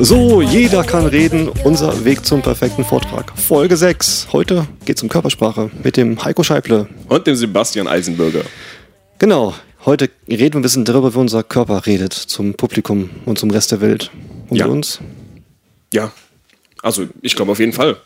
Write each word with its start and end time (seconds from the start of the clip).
So, 0.00 0.40
jeder 0.42 0.84
kann 0.84 1.06
reden. 1.06 1.48
Unser 1.64 2.04
Weg 2.04 2.24
zum 2.24 2.40
perfekten 2.42 2.84
Vortrag. 2.84 3.32
Folge 3.38 3.76
6. 3.76 4.28
Heute 4.32 4.66
geht 4.84 4.96
es 4.96 5.02
um 5.02 5.08
Körpersprache 5.08 5.70
mit 5.82 5.96
dem 5.96 6.22
Heiko 6.24 6.42
Scheible. 6.42 6.88
Und 7.08 7.26
dem 7.26 7.34
Sebastian 7.34 7.88
Eisenbürger. 7.88 8.42
Genau. 9.18 9.54
Heute 9.84 10.08
reden 10.28 10.54
wir 10.54 10.60
ein 10.60 10.62
bisschen 10.62 10.84
darüber, 10.84 11.14
wie 11.14 11.18
unser 11.18 11.42
Körper 11.42 11.86
redet 11.86 12.12
zum 12.12 12.54
Publikum 12.54 13.10
und 13.24 13.38
zum 13.38 13.50
Rest 13.50 13.72
der 13.72 13.80
Welt. 13.80 14.10
Und 14.48 14.56
Ja. 14.56 14.66
uns. 14.66 15.00
Ja, 15.92 16.12
also 16.82 17.06
ich 17.22 17.34
glaube 17.34 17.52
auf 17.52 17.58
jeden 17.58 17.72
Fall. 17.72 17.96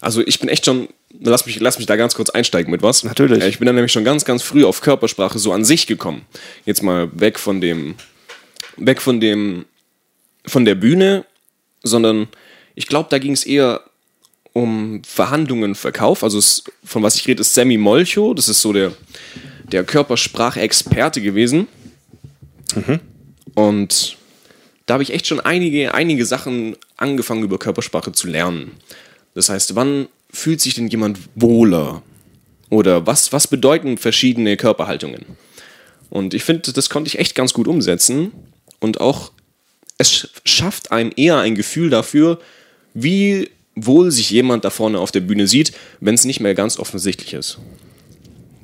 Also 0.00 0.20
ich 0.24 0.38
bin 0.38 0.48
echt 0.48 0.64
schon, 0.64 0.88
lass 1.20 1.46
mich, 1.46 1.58
lass 1.60 1.78
mich 1.78 1.86
da 1.86 1.96
ganz 1.96 2.14
kurz 2.14 2.30
einsteigen 2.30 2.70
mit 2.70 2.82
was. 2.82 3.04
Natürlich. 3.04 3.44
Ich 3.44 3.58
bin 3.58 3.66
dann 3.66 3.74
nämlich 3.74 3.92
schon 3.92 4.04
ganz, 4.04 4.24
ganz 4.24 4.42
früh 4.42 4.64
auf 4.64 4.80
Körpersprache 4.80 5.38
so 5.38 5.52
an 5.52 5.64
sich 5.64 5.86
gekommen. 5.86 6.22
Jetzt 6.64 6.82
mal 6.82 7.10
weg 7.18 7.38
von 7.38 7.60
dem, 7.60 7.96
weg 8.76 9.02
von 9.02 9.20
dem, 9.20 9.64
von 10.48 10.64
der 10.64 10.74
Bühne, 10.74 11.24
sondern 11.82 12.28
ich 12.74 12.86
glaube, 12.86 13.08
da 13.10 13.18
ging 13.18 13.32
es 13.32 13.44
eher 13.44 13.82
um 14.52 15.02
Verhandlungen, 15.04 15.74
Verkauf. 15.74 16.24
Also 16.24 16.38
es, 16.38 16.64
von 16.84 17.02
was 17.02 17.16
ich 17.16 17.26
rede, 17.28 17.40
ist 17.40 17.54
Sammy 17.54 17.76
Molcho. 17.76 18.34
Das 18.34 18.48
ist 18.48 18.60
so 18.60 18.72
der, 18.72 18.92
der 19.70 19.84
Körpersprache-Experte 19.84 21.20
gewesen. 21.20 21.68
Und 23.54 24.16
da 24.86 24.94
habe 24.94 25.02
ich 25.02 25.12
echt 25.12 25.26
schon 25.26 25.40
einige, 25.40 25.94
einige 25.94 26.24
Sachen 26.24 26.76
angefangen 26.96 27.42
über 27.42 27.58
Körpersprache 27.58 28.12
zu 28.12 28.26
lernen. 28.26 28.72
Das 29.34 29.48
heißt, 29.48 29.74
wann 29.74 30.08
fühlt 30.30 30.60
sich 30.60 30.74
denn 30.74 30.88
jemand 30.88 31.18
wohler? 31.34 32.02
Oder 32.70 33.06
was, 33.06 33.32
was 33.32 33.46
bedeuten 33.46 33.98
verschiedene 33.98 34.56
Körperhaltungen? 34.56 35.24
Und 36.10 36.34
ich 36.34 36.44
finde, 36.44 36.72
das 36.72 36.90
konnte 36.90 37.08
ich 37.08 37.18
echt 37.18 37.34
ganz 37.34 37.52
gut 37.52 37.68
umsetzen. 37.68 38.32
Und 38.80 39.00
auch, 39.00 39.32
es 39.98 40.10
sch- 40.12 40.28
schafft 40.44 40.92
einem 40.92 41.12
eher 41.16 41.38
ein 41.38 41.54
Gefühl 41.54 41.90
dafür, 41.90 42.40
wie 42.94 43.50
wohl 43.74 44.10
sich 44.10 44.30
jemand 44.30 44.64
da 44.64 44.70
vorne 44.70 44.98
auf 44.98 45.12
der 45.12 45.20
Bühne 45.20 45.46
sieht, 45.46 45.72
wenn 46.00 46.14
es 46.14 46.24
nicht 46.24 46.40
mehr 46.40 46.54
ganz 46.54 46.78
offensichtlich 46.78 47.34
ist. 47.34 47.58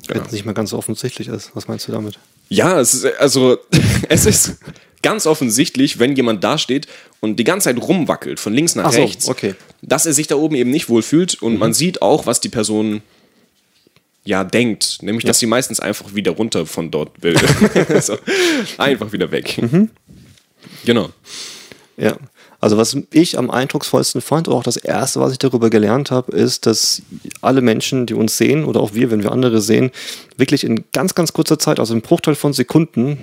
Wenn 0.07 0.21
es 0.21 0.31
nicht 0.31 0.45
mehr 0.45 0.53
ganz 0.53 0.73
offensichtlich 0.73 1.27
ist. 1.27 1.51
Was 1.53 1.67
meinst 1.67 1.87
du 1.87 1.91
damit? 1.91 2.19
Ja, 2.49 2.79
es 2.79 2.93
ist, 2.93 3.05
also, 3.17 3.57
es 4.09 4.25
ist 4.25 4.57
ganz 5.01 5.25
offensichtlich, 5.25 5.99
wenn 5.99 6.15
jemand 6.15 6.43
da 6.43 6.57
steht 6.57 6.87
und 7.21 7.37
die 7.37 7.43
ganze 7.43 7.65
Zeit 7.65 7.81
rumwackelt, 7.81 8.39
von 8.39 8.53
links 8.53 8.75
nach 8.75 8.85
Ach 8.85 8.91
so, 8.93 9.01
rechts, 9.01 9.27
okay. 9.27 9.51
Mhm. 9.51 9.87
dass 9.89 10.05
er 10.05 10.13
sich 10.13 10.27
da 10.27 10.35
oben 10.35 10.55
eben 10.55 10.69
nicht 10.69 10.89
wohlfühlt 10.89 11.41
und 11.41 11.57
man 11.57 11.73
sieht 11.73 12.01
auch, 12.01 12.25
was 12.25 12.39
die 12.39 12.49
Person 12.49 13.01
ja 14.23 14.43
denkt, 14.43 14.99
nämlich, 15.01 15.23
dass 15.23 15.39
sie 15.39 15.45
meistens 15.45 15.79
einfach 15.79 16.15
wieder 16.15 16.31
runter 16.31 16.65
von 16.65 16.89
dort 16.91 17.21
will. 17.23 17.35
so, 18.01 18.17
einfach 18.77 19.11
wieder 19.11 19.31
weg. 19.31 19.57
Mhm. 19.61 19.89
Genau. 20.85 21.09
Ja. 21.97 22.15
Also 22.61 22.77
was 22.77 22.97
ich 23.11 23.37
am 23.37 23.51
eindrucksvollsten 23.51 24.21
fand, 24.21 24.49
auch 24.49 24.63
das 24.63 24.77
Erste, 24.77 25.19
was 25.19 25.31
ich 25.31 25.37
darüber 25.37 25.69
gelernt 25.69 26.09
habe, 26.09 26.31
ist, 26.31 26.65
dass 26.65 27.03
alle 27.41 27.61
Menschen, 27.61 28.07
die 28.07 28.15
uns 28.15 28.37
sehen, 28.37 28.65
oder 28.65 28.79
auch 28.79 28.95
wir, 28.95 29.11
wenn 29.11 29.21
wir 29.21 29.31
andere 29.31 29.61
sehen, 29.61 29.91
wirklich 30.35 30.63
in 30.63 30.85
ganz, 30.91 31.13
ganz 31.13 31.31
kurzer 31.33 31.59
Zeit, 31.59 31.79
also 31.79 31.93
im 31.93 32.01
Bruchteil 32.01 32.33
von 32.33 32.53
Sekunden, 32.53 33.17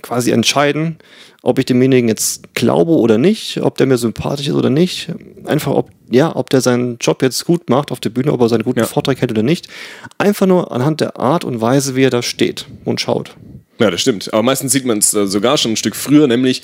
quasi 0.00 0.30
entscheiden, 0.30 0.96
ob 1.42 1.58
ich 1.58 1.66
demjenigen 1.66 2.08
jetzt 2.08 2.54
glaube 2.54 2.92
oder 2.92 3.18
nicht, 3.18 3.60
ob 3.60 3.76
der 3.76 3.86
mir 3.86 3.98
sympathisch 3.98 4.48
ist 4.48 4.54
oder 4.54 4.70
nicht. 4.70 5.12
Einfach, 5.44 5.72
ob, 5.72 5.90
ja, 6.10 6.34
ob 6.34 6.48
der 6.48 6.62
seinen 6.62 6.96
Job 6.98 7.22
jetzt 7.22 7.44
gut 7.44 7.68
macht 7.68 7.92
auf 7.92 8.00
der 8.00 8.10
Bühne, 8.10 8.32
ob 8.32 8.40
er 8.40 8.48
seinen 8.48 8.64
guten 8.64 8.80
Ja. 8.80 8.86
Vortrag 8.86 9.20
hält 9.20 9.30
oder 9.30 9.42
nicht. 9.42 9.68
Einfach 10.16 10.46
nur 10.46 10.72
anhand 10.72 11.02
der 11.02 11.18
Art 11.18 11.44
und 11.44 11.60
Weise, 11.60 11.96
wie 11.96 12.04
er 12.04 12.10
da 12.10 12.22
steht 12.22 12.66
und 12.84 13.00
schaut. 13.00 13.36
Ja, 13.78 13.90
das 13.90 14.00
stimmt. 14.00 14.32
Aber 14.32 14.42
meistens 14.42 14.72
sieht 14.72 14.86
man 14.86 14.98
es 14.98 15.12
äh, 15.12 15.26
sogar 15.26 15.58
schon 15.58 15.72
ein 15.72 15.76
Stück 15.76 15.96
früher, 15.96 16.26
nämlich 16.26 16.62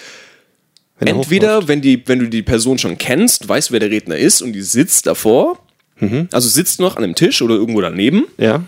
Wenn 1.03 1.09
er 1.09 1.21
Entweder, 1.21 1.69
wenn, 1.69 1.81
die, 1.81 2.03
wenn 2.07 2.21
du 2.21 2.29
die 2.29 2.43
Person 2.43 2.79
schon 2.79 2.97
kennst, 2.97 3.49
weißt, 3.49 3.73
wer 3.73 3.81
der 3.81 3.91
Redner 3.91 4.17
ist 4.17 4.41
und 4.41 4.53
die 4.53 4.63
sitzt 4.63 5.07
davor, 5.07 5.59
also 6.33 6.49
sitzt 6.49 6.81
noch 6.81 6.97
an 6.97 7.05
einem 7.05 7.15
Tisch 7.15 7.43
oder 7.43 7.55
irgendwo 7.55 7.81
daneben. 7.81 8.25
Ja. 8.39 8.65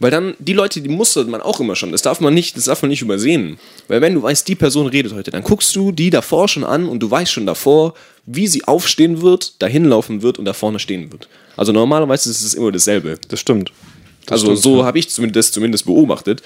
weil 0.00 0.10
dann 0.10 0.34
die 0.38 0.52
Leute, 0.52 0.80
die 0.80 0.88
mustert 0.88 1.28
man 1.28 1.40
auch 1.40 1.60
immer 1.60 1.76
schon. 1.76 1.92
Das 1.92 2.02
darf 2.02 2.20
man 2.20 2.34
nicht, 2.34 2.56
das 2.56 2.64
darf 2.64 2.82
man 2.82 2.88
nicht 2.90 3.02
übersehen. 3.02 3.58
Weil 3.88 4.00
wenn 4.00 4.14
du 4.14 4.22
weißt, 4.22 4.46
die 4.48 4.54
Person 4.54 4.86
redet 4.86 5.12
heute, 5.14 5.30
dann 5.30 5.42
guckst 5.42 5.76
du 5.76 5.92
die 5.92 6.10
davor 6.10 6.48
schon 6.48 6.64
an 6.64 6.88
und 6.88 7.00
du 7.00 7.10
weißt 7.10 7.30
schon 7.30 7.46
davor, 7.46 7.94
wie 8.26 8.48
sie 8.48 8.64
aufstehen 8.64 9.22
wird, 9.22 9.62
dahin 9.62 9.84
laufen 9.84 10.22
wird 10.22 10.38
und 10.38 10.44
da 10.44 10.52
vorne 10.52 10.78
stehen 10.78 11.12
wird. 11.12 11.28
Also 11.56 11.72
normalerweise 11.72 12.30
ist 12.30 12.42
es 12.42 12.54
immer 12.54 12.72
dasselbe. 12.72 13.18
Das 13.28 13.40
stimmt. 13.40 13.72
Das 14.26 14.32
also 14.32 14.46
stimmt, 14.46 14.62
so 14.62 14.78
ja. 14.78 14.84
habe 14.84 14.98
ich 14.98 15.08
zumindest, 15.08 15.48
das 15.48 15.52
zumindest 15.52 15.86
beobachtet. 15.86 16.42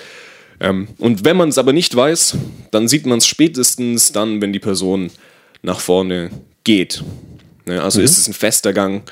Ähm, 0.61 0.89
und 0.99 1.25
wenn 1.25 1.37
man 1.37 1.49
es 1.49 1.59
aber 1.59 1.73
nicht 1.73 1.95
weiß, 1.95 2.37
dann 2.71 2.89
sieht 2.89 3.07
man 3.07 3.19
es 3.19 3.27
spätestens 3.27 4.13
dann, 4.13 4.41
wenn 4.41 4.53
die 4.53 4.59
Person 4.59 5.11
nach 5.63 5.81
vorne 5.81 6.31
geht. 6.65 7.03
Ne, 7.67 7.83
also 7.83 8.01
ist 8.01 8.19
es 8.19 8.29
ein 8.29 8.35
fester 8.35 8.73
Gang. 8.73 9.11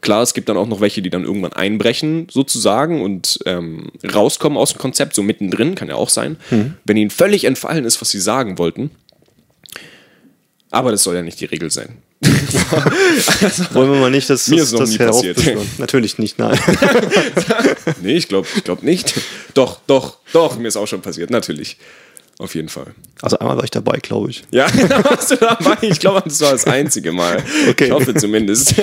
Klar, 0.00 0.22
es 0.22 0.34
gibt 0.34 0.48
dann 0.48 0.56
auch 0.56 0.68
noch 0.68 0.80
welche, 0.80 1.02
die 1.02 1.10
dann 1.10 1.24
irgendwann 1.24 1.52
einbrechen, 1.52 2.28
sozusagen, 2.30 3.02
und 3.02 3.40
ähm, 3.46 3.90
rauskommen 4.14 4.56
aus 4.56 4.72
dem 4.72 4.78
Konzept, 4.78 5.14
so 5.14 5.22
mittendrin, 5.22 5.74
kann 5.74 5.88
ja 5.88 5.96
auch 5.96 6.10
sein, 6.10 6.36
wenn 6.84 6.96
ihnen 6.96 7.10
völlig 7.10 7.44
entfallen 7.44 7.84
ist, 7.84 8.00
was 8.00 8.10
sie 8.10 8.20
sagen 8.20 8.58
wollten. 8.58 8.90
Aber 10.70 10.92
das 10.92 11.02
soll 11.02 11.16
ja 11.16 11.22
nicht 11.22 11.40
die 11.40 11.46
Regel 11.46 11.70
sein. 11.70 11.96
Wollen 13.72 13.92
wir 13.92 14.00
mal 14.00 14.10
nicht 14.10 14.28
das, 14.28 14.48
Mir 14.48 14.58
das, 14.58 14.66
ist 14.66 14.72
noch 14.72 14.80
das 14.80 14.90
nie 14.90 14.98
passiert. 14.98 15.38
Natürlich 15.78 16.18
nicht, 16.18 16.38
nein. 16.38 16.58
Nee, 18.02 18.16
ich 18.16 18.28
glaube 18.28 18.48
ich 18.56 18.64
glaub 18.64 18.82
nicht. 18.82 19.14
Doch, 19.54 19.80
doch, 19.86 20.18
doch, 20.32 20.58
mir 20.58 20.68
ist 20.68 20.76
auch 20.76 20.86
schon 20.86 21.02
passiert, 21.02 21.30
natürlich. 21.30 21.76
Auf 22.38 22.54
jeden 22.54 22.68
Fall. 22.68 22.94
Also 23.22 23.38
einmal 23.38 23.56
war 23.56 23.64
ich 23.64 23.70
dabei, 23.70 23.98
glaube 23.98 24.30
ich. 24.30 24.42
Ja, 24.50 24.66
warst 25.04 25.30
du 25.30 25.36
dabei. 25.36 25.76
Ich 25.82 26.00
glaube, 26.00 26.22
das 26.24 26.40
war 26.40 26.52
das 26.52 26.66
einzige 26.66 27.12
Mal. 27.12 27.42
Okay. 27.70 27.86
Ich 27.86 27.90
hoffe 27.92 28.14
zumindest. 28.14 28.74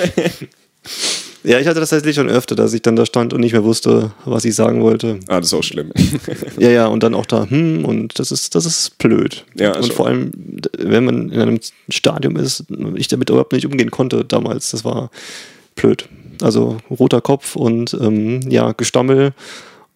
Ja, 1.44 1.58
ich 1.60 1.66
hatte 1.66 1.78
das 1.78 1.90
tatsächlich 1.90 2.16
schon 2.16 2.30
öfter, 2.30 2.54
dass 2.54 2.72
ich 2.72 2.80
dann 2.80 2.96
da 2.96 3.04
stand 3.04 3.34
und 3.34 3.40
nicht 3.40 3.52
mehr 3.52 3.64
wusste, 3.64 4.12
was 4.24 4.46
ich 4.46 4.54
sagen 4.54 4.82
wollte. 4.82 5.20
ah, 5.28 5.40
das 5.40 5.48
ist 5.48 5.54
auch 5.54 5.62
schlimm. 5.62 5.92
Ja, 6.58 6.70
ja, 6.70 6.86
und 6.86 7.02
dann 7.02 7.14
auch 7.14 7.26
da, 7.26 7.48
hm, 7.48 7.84
und 7.84 8.18
das 8.18 8.32
ist, 8.32 8.54
das 8.54 8.64
ist 8.64 8.96
blöd. 8.96 9.44
Ja, 9.54 9.76
und 9.76 9.86
schon. 9.86 9.94
vor 9.96 10.06
allem, 10.06 10.30
wenn 10.78 11.04
man 11.04 11.30
in 11.30 11.40
einem 11.40 11.60
Stadium 11.90 12.36
ist, 12.36 12.64
ich 12.94 13.08
damit 13.08 13.28
überhaupt 13.28 13.52
nicht 13.52 13.66
umgehen 13.66 13.90
konnte 13.90 14.24
damals, 14.24 14.70
das 14.70 14.84
war 14.84 15.10
blöd. 15.74 16.08
Also 16.40 16.78
roter 16.90 17.20
Kopf 17.20 17.56
und 17.56 17.94
ähm, 18.00 18.40
ja, 18.48 18.72
Gestammel. 18.72 19.34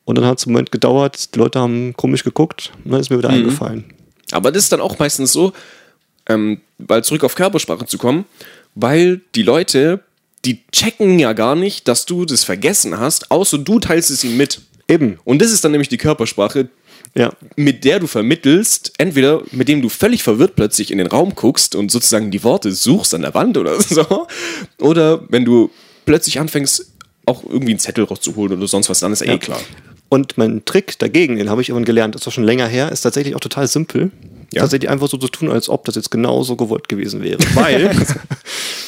Und 0.04 0.16
dann 0.18 0.26
hat 0.26 0.38
es 0.38 0.46
einen 0.46 0.52
Moment 0.52 0.70
gedauert, 0.70 1.34
die 1.34 1.38
Leute 1.38 1.60
haben 1.60 1.94
komisch 1.96 2.24
geguckt 2.24 2.72
und 2.84 2.92
dann 2.92 3.00
ist 3.00 3.10
mir 3.10 3.18
wieder 3.18 3.30
eingefallen. 3.30 3.84
Aber 4.32 4.52
das 4.52 4.64
ist 4.64 4.72
dann 4.72 4.80
auch 4.80 4.98
meistens 4.98 5.32
so, 5.32 5.52
ähm, 6.28 6.60
weil 6.78 7.04
zurück 7.04 7.24
auf 7.24 7.34
Körpersprache 7.34 7.86
zu 7.86 7.98
kommen, 7.98 8.24
weil 8.74 9.20
die 9.34 9.42
Leute, 9.42 10.00
die 10.44 10.64
checken 10.72 11.18
ja 11.18 11.32
gar 11.32 11.56
nicht, 11.56 11.88
dass 11.88 12.06
du 12.06 12.24
das 12.24 12.44
vergessen 12.44 12.98
hast, 12.98 13.30
außer 13.30 13.58
du 13.58 13.80
teilst 13.80 14.10
es 14.10 14.24
ihnen 14.24 14.36
mit. 14.36 14.60
Eben, 14.88 15.18
Und 15.24 15.42
das 15.42 15.52
ist 15.52 15.64
dann 15.64 15.72
nämlich 15.72 15.88
die 15.88 15.98
Körpersprache, 15.98 16.68
ja. 17.14 17.32
mit 17.56 17.84
der 17.84 18.00
du 18.00 18.06
vermittelst, 18.06 18.92
entweder 18.98 19.42
mit 19.50 19.68
dem 19.68 19.82
du 19.82 19.88
völlig 19.88 20.22
verwirrt 20.22 20.56
plötzlich 20.56 20.90
in 20.90 20.98
den 20.98 21.06
Raum 21.06 21.34
guckst 21.34 21.74
und 21.74 21.90
sozusagen 21.90 22.30
die 22.30 22.42
Worte 22.42 22.72
suchst 22.72 23.14
an 23.14 23.22
der 23.22 23.34
Wand 23.34 23.58
oder 23.58 23.80
so, 23.80 24.26
oder 24.80 25.24
wenn 25.28 25.44
du 25.44 25.70
plötzlich 26.06 26.40
anfängst, 26.40 26.90
auch 27.26 27.44
irgendwie 27.44 27.72
einen 27.72 27.78
Zettel 27.78 28.04
rauszuholen 28.04 28.56
oder 28.56 28.66
sonst 28.66 28.88
was, 28.88 29.00
dann 29.00 29.12
ist 29.12 29.20
ja, 29.20 29.34
eh 29.34 29.38
klar. 29.38 29.60
Und 30.08 30.38
mein 30.38 30.64
Trick 30.64 30.98
dagegen, 30.98 31.36
den 31.36 31.50
habe 31.50 31.60
ich 31.60 31.68
irgendwann 31.68 31.84
gelernt, 31.84 32.14
ist 32.14 32.26
auch 32.26 32.32
schon 32.32 32.44
länger 32.44 32.66
her, 32.66 32.90
ist 32.90 33.02
tatsächlich 33.02 33.34
auch 33.34 33.40
total 33.40 33.68
simpel. 33.68 34.10
Ja. 34.52 34.62
Tatsächlich 34.62 34.88
einfach 34.88 35.08
so 35.08 35.18
zu 35.18 35.28
tun, 35.28 35.50
als 35.50 35.68
ob 35.68 35.84
das 35.84 35.96
jetzt 35.96 36.10
genauso 36.10 36.56
gewollt 36.56 36.88
gewesen 36.88 37.22
wäre. 37.22 37.38
Weil 37.52 37.90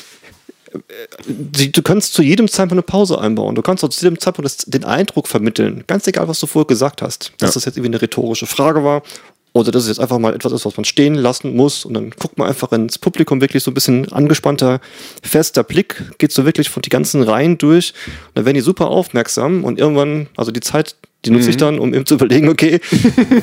du 1.27 1.83
kannst 1.83 2.15
zu 2.15 2.23
jedem 2.23 2.49
Zeitpunkt 2.49 2.73
eine 2.73 2.83
Pause 2.83 3.21
einbauen. 3.21 3.55
Du 3.55 3.63
kannst 3.63 3.85
auch 3.85 3.89
zu 3.89 4.05
jedem 4.05 4.19
Zeitpunkt 4.19 4.73
den 4.73 4.85
Eindruck 4.85 5.29
vermitteln, 5.29 5.85
ganz 5.87 6.07
egal, 6.07 6.29
was 6.29 6.41
du 6.41 6.47
vorher 6.47 6.67
gesagt 6.67 7.03
hast, 7.03 7.33
dass 7.39 7.51
Ja. 7.51 7.55
das 7.55 7.65
jetzt 7.65 7.77
irgendwie 7.77 7.95
eine 7.95 8.03
rhetorische 8.03 8.47
Frage 8.47 8.85
war 8.85 9.03
oder 9.53 9.72
dass 9.72 9.83
es 9.84 9.89
jetzt 9.89 9.99
einfach 10.01 10.19
mal 10.19 10.34
etwas 10.34 10.53
ist, 10.53 10.65
was 10.65 10.77
man 10.77 10.84
stehen 10.84 11.15
lassen 11.17 11.57
muss. 11.57 11.84
Und 11.84 11.95
dann 11.95 12.11
guckt 12.11 12.39
man 12.39 12.49
einfach 12.49 12.71
ins 12.72 12.99
Publikum 12.99 13.41
wirklich 13.41 13.63
so 13.65 13.71
ein 13.71 13.75
bisschen 13.75 14.11
angespannter, 14.13 14.81
fester 15.22 15.65
Blick, 15.65 16.03
geht 16.19 16.33
so 16.33 16.45
wirklich 16.45 16.71
von 16.71 16.83
die 16.83 16.89
ganzen 16.89 17.23
Reihen 17.23 17.59
durch. 17.59 17.93
Und 18.28 18.37
dann 18.37 18.45
werden 18.45 18.55
die 18.55 18.61
super 18.61 18.87
aufmerksam 18.89 19.65
und 19.65 19.78
irgendwann, 19.78 20.28
also 20.37 20.53
die 20.53 20.61
Zeit, 20.61 20.95
die 21.27 21.31
nutze 21.31 21.51
ich 21.51 21.57
dann, 21.59 21.78
um 21.78 21.93
eben 21.93 22.07
zu 22.07 22.15
überlegen, 22.15 22.49
okay, 22.49 22.81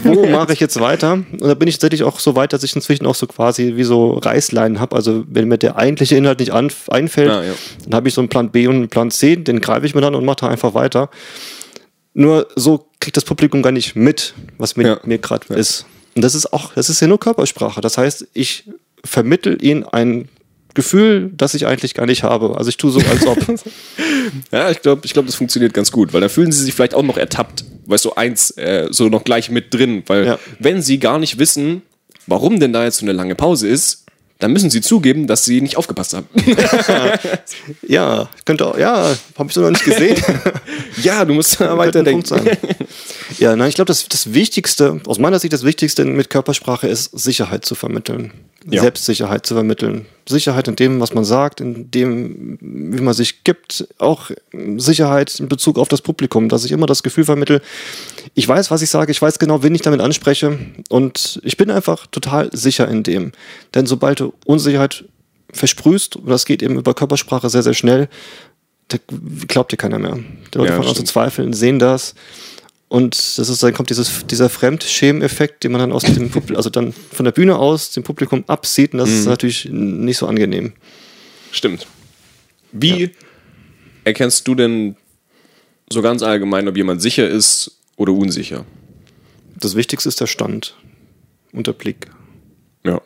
wo 0.03 0.25
mache 0.31 0.53
ich 0.53 0.59
jetzt 0.59 0.79
weiter? 0.79 1.13
Und 1.13 1.41
da 1.44 1.53
bin 1.53 1.68
ich 1.68 1.75
tatsächlich 1.75 2.03
auch 2.03 2.19
so 2.19 2.35
weit, 2.35 2.51
dass 2.53 2.63
ich 2.63 2.75
inzwischen 2.75 3.06
auch 3.06 3.13
so 3.15 3.27
quasi 3.27 3.74
wie 3.75 3.83
so 3.83 4.13
Reißleinen 4.13 4.79
habe. 4.79 4.95
Also 4.95 5.24
wenn 5.29 5.47
mir 5.47 5.57
der 5.59 5.77
eigentliche 5.77 6.15
Inhalt 6.15 6.39
nicht 6.39 6.53
einfällt, 6.53 7.29
Ah, 7.29 7.44
ja. 7.44 7.53
dann 7.85 7.94
habe 7.95 8.07
ich 8.07 8.13
so 8.15 8.21
einen 8.21 8.29
Plan 8.29 8.50
B 8.50 8.65
und 8.68 8.75
einen 8.75 8.89
Plan 8.89 9.12
C, 9.12 9.35
den 9.35 9.62
greife 9.62 9.85
ich 9.85 9.94
mir 9.94 10.01
dann 10.01 10.15
und 10.15 10.25
mache 10.25 10.38
da 10.41 10.47
einfach 10.47 10.74
weiter. 10.74 11.09
Nur 12.13 12.47
so 12.56 12.88
kriegt 13.00 13.15
das 13.15 13.25
Publikum 13.25 13.62
gar 13.62 13.71
nicht 13.71 13.95
mit, 13.95 14.33
was 14.57 14.75
mit 14.75 14.88
Ja. 14.88 15.00
mir 15.06 15.19
gerade 15.19 15.53
ist. 15.53 15.85
Und 16.15 16.23
das 16.23 16.33
ist 16.33 16.51
auch, 16.51 16.73
das 16.73 16.89
ist 16.89 17.00
ja 17.00 17.07
nur 17.07 17.19
Körpersprache. 17.19 17.80
Das 17.80 18.00
heißt, 18.00 18.27
ich 18.33 18.63
vermittel 19.06 19.63
ihnen 19.63 19.83
ein 19.83 20.30
Gefühl, 20.77 21.31
das 21.35 21.53
ich 21.56 21.68
eigentlich 21.68 21.94
gar 21.94 22.06
nicht 22.06 22.24
habe. 22.24 22.56
Also 22.57 22.69
ich 22.69 22.77
tue 22.77 22.91
so, 22.91 23.01
als 23.01 23.27
ob. 23.27 23.38
Ja, 24.51 24.69
ich 24.69 24.81
glaube, 24.81 25.01
ich 25.06 25.13
glaub, 25.13 25.25
das 25.25 25.35
funktioniert 25.35 25.74
ganz 25.74 25.91
gut, 25.91 26.13
weil 26.13 26.21
dann 26.21 26.29
fühlen 26.29 26.51
sie 26.51 26.62
sich 26.63 26.74
vielleicht 26.74 26.94
auch 26.94 27.01
noch 27.03 27.18
ertappt, 27.18 27.63
weißt 27.85 28.06
du, 28.06 28.13
eins 28.13 28.51
äh, 28.51 28.88
so 28.91 29.07
noch 29.09 29.24
gleich 29.24 29.50
mit 29.50 29.74
drin, 29.74 30.03
weil 30.07 30.25
Ja. 30.25 30.39
wenn 30.59 30.81
sie 30.81 31.00
gar 31.00 31.18
nicht 31.18 31.39
wissen, 31.39 31.81
warum 32.27 32.59
denn 32.59 32.74
da 32.74 32.83
jetzt 32.83 32.97
so 32.97 33.06
eine 33.06 33.13
lange 33.13 33.35
Pause 33.35 33.68
ist, 33.69 34.03
dann 34.39 34.51
müssen 34.53 34.69
sie 34.69 34.81
zugeben, 34.81 35.25
dass 35.27 35.45
sie 35.45 35.62
nicht 35.62 35.77
aufgepasst 35.77 36.13
haben. 36.13 36.27
Ja, 37.88 38.30
könnte 38.45 38.65
auch, 38.68 38.77
ja, 38.77 39.15
habe 39.38 39.47
ich 39.50 39.53
so 39.53 39.62
noch 39.62 39.71
nicht 39.71 39.85
gesehen. 39.85 40.18
ja, 41.01 41.23
du 41.25 41.33
musst 41.33 41.59
da 41.59 41.77
weiterdenken. 41.77 42.25
sein. 42.25 42.45
Ja, 43.39 43.56
nein, 43.56 43.69
ich 43.69 43.75
glaube, 43.75 43.88
das, 43.88 44.07
das 44.07 44.33
Wichtigste, 44.33 45.01
aus 45.06 45.19
meiner 45.19 45.39
Sicht 45.39 45.53
das 45.53 45.63
Wichtigste 45.63 46.06
mit 46.06 46.29
Körpersprache 46.29 46.88
ist, 46.88 47.18
Sicherheit 47.18 47.65
zu 47.65 47.75
vermitteln. 47.75 48.31
Ja. 48.69 48.81
Selbstsicherheit 48.81 49.45
zu 49.45 49.53
vermitteln. 49.53 50.06
Sicherheit 50.27 50.68
in 50.68 50.75
dem, 50.75 51.00
was 51.00 51.13
man 51.13 51.24
sagt, 51.24 51.62
in 51.62 51.89
dem, 51.89 52.57
wie 52.59 53.01
man 53.01 53.13
sich 53.13 53.44
gibt. 53.44 53.88
Auch 53.97 54.31
Sicherheit 54.77 55.39
in 55.39 55.47
Bezug 55.47 55.77
auf 55.77 55.88
das 55.88 56.01
Publikum, 56.01 56.50
dass 56.50 56.65
ich 56.65 56.71
immer 56.71 56.85
das 56.85 57.03
Gefühl 57.03 57.24
vermittle, 57.24 57.62
ich 58.33 58.47
weiß, 58.47 58.69
was 58.71 58.81
ich 58.81 58.89
sage, 58.89 59.12
ich 59.12 59.21
weiß 59.21 59.39
genau, 59.39 59.63
wen 59.63 59.73
ich 59.73 59.81
damit 59.81 60.01
anspreche 60.01 60.59
und 60.89 61.39
ich 61.44 61.56
bin 61.56 61.71
einfach 61.71 62.07
total 62.07 62.50
sicher 62.51 62.88
in 62.89 63.03
dem. 63.03 63.31
Denn 63.73 63.85
sobald 63.85 64.19
du 64.19 64.33
Unsicherheit 64.45 65.06
versprühst, 65.53 66.18
und 66.18 66.30
das 66.30 66.45
geht 66.45 66.62
eben 66.62 66.77
über 66.77 66.94
Körpersprache 66.94 67.50
sehr, 67.50 67.63
sehr 67.63 67.73
schnell, 67.73 68.09
da 68.89 68.97
glaubt 69.47 69.71
dir 69.71 69.77
keiner 69.77 70.00
mehr. 70.00 70.18
Die 70.53 70.57
Leute 70.57 70.71
Ja, 70.71 70.77
fangen 70.77 70.89
an 70.89 70.95
zu 70.95 71.03
zweifeln, 71.03 71.53
sehen 71.53 71.80
das. 71.80 72.15
Und 72.89 73.37
das 73.37 73.49
ist, 73.49 73.61
dann 73.63 73.73
kommt 73.73 73.89
dieses, 73.89 74.25
dieser 74.27 74.49
Fremdschämen-Effekt, 74.49 75.63
den 75.63 75.73
man 75.73 75.79
dann 75.79 75.91
aus 75.91 76.03
dem 76.03 76.29
Publikum, 76.31 76.55
also 76.55 76.69
dann 76.69 76.93
von 76.93 77.25
der 77.25 77.33
Bühne 77.33 77.57
aus 77.57 77.91
dem 77.91 78.03
Publikum 78.03 78.43
absieht. 78.47 78.93
Und 78.93 78.99
das 78.99 79.09
ist 79.09 79.25
natürlich 79.25 79.67
nicht 79.69 80.17
so 80.17 80.27
angenehm. 80.27 80.73
Stimmt. 81.51 81.85
Wie 82.71 83.11
erkennst 84.05 84.47
du 84.47 84.55
denn 84.55 84.95
so 85.89 86.01
ganz 86.01 86.21
allgemein, 86.23 86.67
ob 86.67 86.77
jemand 86.77 87.01
sicher 87.01 87.27
ist 87.27 87.77
oder 87.97 88.13
unsicher? 88.13 88.65
Das 89.59 89.75
Wichtigste 89.75 90.07
ist 90.07 90.21
der 90.21 90.27
Stand 90.27 90.75
und 91.51 91.67
der 91.67 91.73
Blick. 91.73 92.07
Ja. 92.85 93.01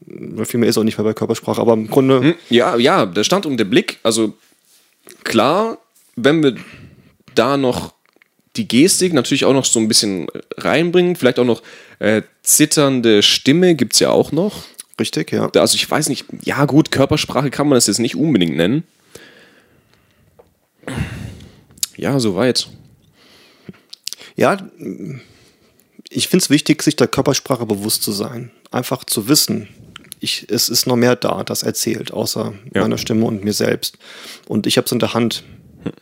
Weil 0.00 0.44
viel 0.44 0.60
mehr 0.60 0.68
ist 0.68 0.76
auch 0.76 0.84
nicht 0.84 0.98
mehr 0.98 1.04
bei 1.04 1.14
Körpersprache, 1.14 1.60
aber 1.60 1.72
im 1.74 1.88
Grunde, 1.88 2.20
Hm, 2.20 2.34
Ja, 2.50 2.76
ja, 2.76 3.06
der 3.06 3.24
Stand 3.24 3.46
und 3.46 3.56
der 3.56 3.64
Blick, 3.64 3.98
also 4.02 4.34
klar, 5.24 5.78
wenn 6.16 6.42
wir 6.42 6.56
da 7.34 7.56
noch 7.56 7.94
die 8.56 8.68
Gestik 8.68 9.12
natürlich 9.12 9.44
auch 9.44 9.52
noch 9.54 9.64
so 9.64 9.78
ein 9.80 9.88
bisschen 9.88 10.26
reinbringen, 10.56 11.16
vielleicht 11.16 11.38
auch 11.38 11.44
noch 11.44 11.62
äh, 11.98 12.22
zitternde 12.42 13.22
Stimme 13.22 13.74
gibt 13.74 13.94
es 13.94 14.00
ja 14.00 14.10
auch 14.10 14.30
noch. 14.32 14.64
richtig, 15.00 15.32
ja. 15.32 15.50
Also 15.56 15.76
ich 15.76 15.90
weiß 15.90 16.08
nicht, 16.08 16.26
ja 16.44 16.64
gut, 16.66 16.90
Körpersprache 16.90 17.50
kann 17.50 17.68
man 17.68 17.76
das 17.76 17.86
jetzt 17.86 17.98
nicht 17.98 18.16
unbedingt 18.16 18.56
nennen. 18.56 18.84
Ja, 21.96 22.18
soweit. 22.18 22.68
Ja, 24.36 24.56
ich 26.08 26.28
finde 26.28 26.42
es 26.44 26.50
wichtig, 26.50 26.82
sich 26.82 26.96
der 26.96 27.08
Körpersprache 27.08 27.66
bewusst 27.66 28.02
zu 28.02 28.12
sein. 28.12 28.50
Einfach 28.70 29.04
zu 29.04 29.28
wissen, 29.28 29.68
ich, 30.20 30.46
es 30.50 30.68
ist 30.68 30.86
noch 30.86 30.96
mehr 30.96 31.16
da, 31.16 31.42
das 31.44 31.62
erzählt, 31.62 32.12
außer 32.12 32.54
Ja. 32.74 32.82
meiner 32.82 32.98
Stimme 32.98 33.24
und 33.26 33.44
mir 33.44 33.52
selbst. 33.52 33.98
Und 34.48 34.66
ich 34.66 34.76
habe 34.76 34.86
es 34.86 34.92
in 34.92 34.98
der 34.98 35.14
Hand, 35.14 35.42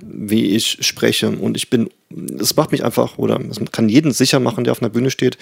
wie 0.01 0.51
ich 0.57 0.79
spreche. 0.81 1.29
Und 1.29 1.57
ich 1.57 1.71
bin, 1.71 1.91
es 2.39 2.57
macht 2.57 2.73
mich 2.73 2.85
einfach, 2.85 3.19
oder 3.19 3.41
es 3.51 3.59
kann 3.73 3.89
jeden 3.89 4.13
sicher 4.13 4.41
machen, 4.41 4.65
der 4.65 4.73
auf 4.73 4.83
einer 4.83 4.91
Bühne 4.91 5.11
steht, 5.11 5.39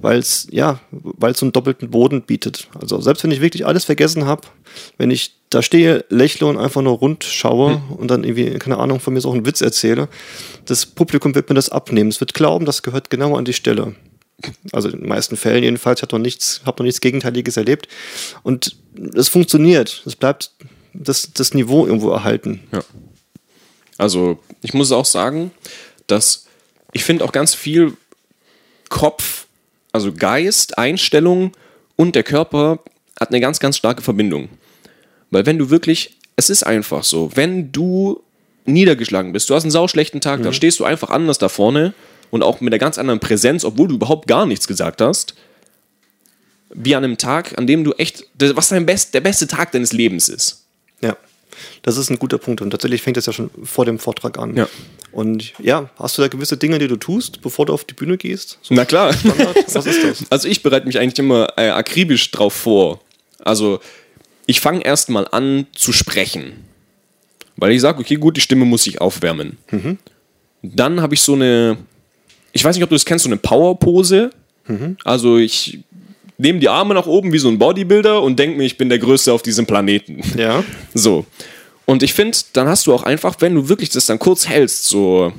weil 0.00 0.18
es, 0.18 0.46
ja, 0.50 0.80
weil 0.90 1.32
es 1.32 1.38
so 1.38 1.46
einen 1.46 1.52
doppelten 1.52 1.90
Boden 1.90 2.22
bietet. 2.22 2.68
Also 2.80 3.00
selbst 3.00 3.22
wenn 3.24 3.30
ich 3.30 3.40
wirklich 3.40 3.66
alles 3.66 3.84
vergessen 3.84 4.26
habe, 4.26 4.42
wenn 4.98 5.10
ich 5.10 5.34
da 5.50 5.62
stehe, 5.62 6.04
lächle 6.08 6.46
und 6.46 6.58
einfach 6.58 6.82
nur 6.82 6.98
rund 6.98 7.24
schaue 7.24 7.82
und 7.96 8.10
dann 8.10 8.24
irgendwie, 8.24 8.58
keine 8.58 8.78
Ahnung, 8.78 9.00
von 9.00 9.12
mir 9.12 9.20
so 9.20 9.32
einen 9.32 9.44
Witz 9.46 9.60
erzähle, 9.60 10.08
das 10.64 10.86
Publikum 10.86 11.34
wird 11.34 11.48
mir 11.48 11.56
das 11.56 11.70
abnehmen. 11.70 12.10
Es 12.10 12.20
wird 12.20 12.34
glauben, 12.34 12.64
das 12.64 12.82
gehört 12.82 13.10
genau 13.10 13.36
an 13.36 13.44
die 13.44 13.52
Stelle. 13.52 13.94
Also 14.72 14.88
in 14.88 15.00
den 15.00 15.08
meisten 15.08 15.36
Fällen 15.36 15.62
jedenfalls, 15.64 16.00
ich 16.00 16.02
habe 16.02 16.16
noch 16.16 16.22
nichts, 16.22 16.62
habe 16.64 16.82
noch 16.82 16.86
nichts 16.86 17.00
Gegenteiliges 17.00 17.56
erlebt. 17.56 17.88
Und 18.42 18.76
es 19.14 19.28
funktioniert. 19.28 20.02
Es 20.06 20.16
bleibt 20.16 20.52
das, 20.94 21.32
das 21.34 21.54
Niveau 21.54 21.86
irgendwo 21.86 22.10
erhalten. 22.10 22.60
Ja. 22.72 22.82
Also, 24.00 24.38
ich 24.62 24.72
muss 24.72 24.92
auch 24.92 25.04
sagen, 25.04 25.50
dass 26.06 26.46
ich 26.92 27.04
finde 27.04 27.24
auch 27.24 27.32
ganz 27.32 27.54
viel 27.54 27.92
Kopf, 28.88 29.46
also 29.92 30.12
Geist, 30.12 30.78
Einstellung 30.78 31.52
und 31.96 32.14
der 32.14 32.22
Körper 32.22 32.78
hat 33.20 33.28
eine 33.28 33.40
ganz, 33.40 33.60
ganz 33.60 33.76
starke 33.76 34.02
Verbindung. 34.02 34.48
Weil 35.30 35.44
wenn 35.44 35.58
du 35.58 35.68
wirklich, 35.68 36.16
es 36.36 36.48
ist 36.48 36.62
einfach 36.62 37.04
so, 37.04 37.30
wenn 37.34 37.72
du 37.72 38.22
niedergeschlagen 38.64 39.32
bist, 39.32 39.50
du 39.50 39.54
hast 39.54 39.64
einen 39.64 39.70
sauschlechten 39.70 40.22
Tag, 40.22 40.42
dann 40.42 40.54
stehst 40.54 40.80
du 40.80 40.84
einfach 40.84 41.10
anders 41.10 41.38
da 41.38 41.50
vorne 41.50 41.92
und 42.30 42.42
auch 42.42 42.60
mit 42.60 42.72
einer 42.72 42.78
ganz 42.78 42.96
anderen 42.96 43.20
Präsenz, 43.20 43.64
obwohl 43.64 43.88
du 43.88 43.96
überhaupt 43.96 44.26
gar 44.26 44.46
nichts 44.46 44.66
gesagt 44.66 45.02
hast, 45.02 45.34
wie 46.72 46.94
an 46.94 47.04
einem 47.04 47.18
Tag, 47.18 47.58
an 47.58 47.66
dem 47.66 47.84
du 47.84 47.92
echt, 47.92 48.26
was 48.38 48.68
dein 48.68 48.86
best, 48.86 49.12
der 49.12 49.20
beste 49.20 49.46
Tag 49.46 49.72
deines 49.72 49.92
Lebens 49.92 50.30
ist. 50.30 50.64
Das 51.82 51.96
ist 51.96 52.10
ein 52.10 52.18
guter 52.18 52.38
Punkt. 52.38 52.60
Und 52.60 52.70
tatsächlich 52.70 53.02
fängt 53.02 53.16
das 53.16 53.26
ja 53.26 53.32
schon 53.32 53.50
vor 53.64 53.84
dem 53.84 53.98
Vortrag 53.98 54.38
an. 54.38 54.56
Ja. 54.56 54.68
Und 55.12 55.52
ja, 55.58 55.90
hast 55.98 56.18
du 56.18 56.22
da 56.22 56.28
gewisse 56.28 56.56
Dinge, 56.56 56.78
die 56.78 56.88
du 56.88 56.96
tust, 56.96 57.40
bevor 57.42 57.66
du 57.66 57.72
auf 57.72 57.84
die 57.84 57.94
Bühne 57.94 58.16
gehst? 58.16 58.58
So 58.62 58.74
Na 58.74 58.84
klar. 58.84 59.12
Standard? 59.12 59.56
Was 59.74 59.86
ist 59.86 60.04
das? 60.04 60.24
Also 60.30 60.48
ich 60.48 60.62
bereite 60.62 60.86
mich 60.86 60.98
eigentlich 60.98 61.18
immer 61.18 61.48
äh, 61.56 61.70
akribisch 61.70 62.30
drauf 62.30 62.54
vor. 62.54 63.00
Also 63.40 63.80
ich 64.46 64.60
fange 64.60 64.84
erstmal 64.84 65.26
an 65.30 65.66
zu 65.74 65.92
sprechen. 65.92 66.64
Weil 67.56 67.72
ich 67.72 67.80
sage, 67.80 68.00
okay, 68.00 68.14
gut, 68.16 68.36
die 68.36 68.40
Stimme 68.40 68.64
muss 68.64 68.84
sich 68.84 69.00
aufwärmen. 69.00 69.58
Dann 70.62 71.00
habe 71.02 71.14
ich 71.14 71.20
so 71.20 71.34
eine, 71.34 71.76
ich 72.52 72.64
weiß 72.64 72.74
nicht, 72.74 72.82
ob 72.82 72.90
du 72.90 72.94
das 72.94 73.04
kennst, 73.04 73.24
so 73.24 73.28
eine 73.28 73.36
Power-Pose. 73.36 74.30
Also 75.04 75.36
ich 75.38 75.80
nehme 76.40 76.58
die 76.58 76.68
Arme 76.68 76.94
nach 76.94 77.06
oben 77.06 77.32
wie 77.32 77.38
so 77.38 77.48
ein 77.48 77.58
Bodybuilder 77.58 78.22
und 78.22 78.38
denke 78.38 78.56
mir, 78.56 78.64
ich 78.64 78.76
bin 78.78 78.88
der 78.88 78.98
Größte 78.98 79.32
auf 79.32 79.42
diesem 79.42 79.66
Planeten. 79.66 80.20
Ja. 80.36 80.64
So. 80.94 81.26
Und 81.86 82.02
ich 82.02 82.14
finde, 82.14 82.36
dann 82.52 82.68
hast 82.68 82.86
du 82.86 82.94
auch 82.94 83.02
einfach, 83.02 83.36
wenn 83.40 83.54
du 83.54 83.68
wirklich 83.68 83.90
das 83.90 84.06
dann 84.06 84.18
kurz 84.18 84.48
hältst, 84.48 84.84
so 84.84 85.32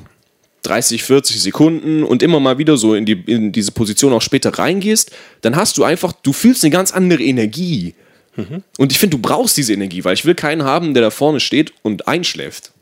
30, 0.62 1.02
40 1.02 1.40
Sekunden 1.40 2.02
und 2.02 2.22
immer 2.22 2.40
mal 2.40 2.58
wieder 2.58 2.76
so 2.76 2.94
in, 2.94 3.06
die, 3.06 3.22
in 3.26 3.52
diese 3.52 3.72
Position 3.72 4.12
auch 4.12 4.22
später 4.22 4.50
reingehst, 4.58 5.10
dann 5.40 5.56
hast 5.56 5.78
du 5.78 5.84
einfach, 5.84 6.12
du 6.12 6.32
fühlst 6.32 6.62
eine 6.62 6.70
ganz 6.70 6.92
andere 6.92 7.22
Energie. 7.22 7.94
Und 8.78 8.92
ich 8.92 8.98
finde, 8.98 9.16
du 9.16 9.22
brauchst 9.22 9.56
diese 9.56 9.72
Energie, 9.74 10.04
weil 10.04 10.14
ich 10.14 10.24
will 10.24 10.34
keinen 10.34 10.64
haben, 10.64 10.94
der 10.94 11.02
da 11.02 11.10
vorne 11.10 11.40
steht 11.40 11.72
und 11.82 12.08
einschläft. 12.08 12.72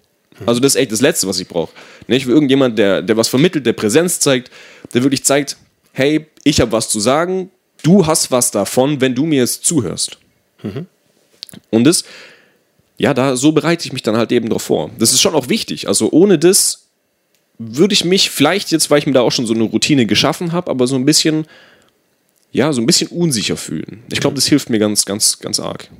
Also 0.46 0.60
das 0.60 0.74
ist 0.74 0.80
echt 0.80 0.92
das 0.92 1.00
Letzte, 1.00 1.26
was 1.26 1.40
ich 1.40 1.48
brauche. 1.48 1.72
Ne, 2.06 2.16
Ich 2.16 2.26
will 2.26 2.34
irgendjemand, 2.34 2.78
der, 2.78 3.02
der 3.02 3.16
was 3.16 3.28
vermittelt, 3.28 3.66
der 3.66 3.72
Präsenz 3.72 4.20
zeigt, 4.20 4.50
der 4.94 5.02
wirklich 5.02 5.24
zeigt, 5.24 5.56
hey, 5.92 6.26
ich 6.44 6.60
habe 6.60 6.72
was 6.72 6.88
zu 6.88 7.00
sagen, 7.00 7.50
du 7.82 8.06
hast 8.06 8.30
was 8.30 8.50
davon, 8.50 9.00
wenn 9.00 9.14
du 9.14 9.26
mir 9.26 9.40
jetzt 9.40 9.64
zuhörst. 9.64 10.18
Und 11.70 11.84
das, 11.84 12.04
ja, 12.98 13.14
da 13.14 13.36
so 13.36 13.52
bereite 13.52 13.86
ich 13.86 13.92
mich 13.92 14.02
dann 14.02 14.16
halt 14.16 14.30
eben 14.32 14.48
drauf 14.48 14.62
vor. 14.62 14.90
Das 14.98 15.12
ist 15.12 15.20
schon 15.20 15.34
auch 15.34 15.48
wichtig. 15.48 15.88
Also 15.88 16.10
ohne 16.10 16.38
das 16.38 16.86
würde 17.58 17.92
ich 17.92 18.04
mich 18.04 18.30
vielleicht 18.30 18.70
jetzt, 18.70 18.90
weil 18.90 18.98
ich 18.98 19.06
mir 19.06 19.12
da 19.12 19.20
auch 19.20 19.32
schon 19.32 19.46
so 19.46 19.54
eine 19.54 19.64
Routine 19.64 20.06
geschaffen 20.06 20.52
habe, 20.52 20.70
aber 20.70 20.86
so 20.86 20.96
ein 20.96 21.04
bisschen, 21.04 21.46
ja, 22.52 22.72
so 22.72 22.80
ein 22.80 22.86
bisschen 22.86 23.08
unsicher 23.08 23.56
fühlen. 23.56 24.02
Ich 24.10 24.20
glaube, 24.20 24.36
das 24.36 24.46
hilft 24.46 24.70
mir 24.70 24.78
ganz, 24.78 25.04
ganz, 25.04 25.38
ganz 25.40 25.60
arg. 25.60 25.90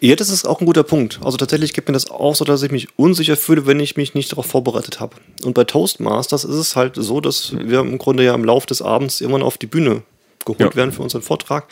Ja, 0.00 0.16
das 0.16 0.28
ist 0.28 0.46
auch 0.46 0.60
ein 0.60 0.66
guter 0.66 0.82
Punkt. 0.82 1.20
Also 1.22 1.36
tatsächlich 1.36 1.72
gibt 1.72 1.88
mir 1.88 1.94
das 1.94 2.10
auch 2.10 2.34
so, 2.34 2.44
dass 2.44 2.62
ich 2.62 2.70
mich 2.70 2.88
unsicher 2.96 3.36
fühle, 3.36 3.66
wenn 3.66 3.80
ich 3.80 3.96
mich 3.96 4.14
nicht 4.14 4.32
darauf 4.32 4.46
vorbereitet 4.46 5.00
habe. 5.00 5.16
Und 5.44 5.54
bei 5.54 5.64
Toastmasters 5.64 6.44
ist 6.44 6.56
es 6.56 6.76
halt 6.76 6.96
so, 6.96 7.20
dass 7.20 7.52
wir 7.52 7.80
im 7.80 7.96
Grunde 7.98 8.24
ja 8.24 8.34
im 8.34 8.44
Laufe 8.44 8.66
des 8.66 8.82
Abends 8.82 9.20
irgendwann 9.20 9.42
auf 9.42 9.56
die 9.56 9.66
Bühne 9.66 10.02
geholt 10.54 10.74
Ja. 10.74 10.76
werden 10.76 10.92
für 10.92 11.02
unseren 11.02 11.22
Vortrag. 11.22 11.66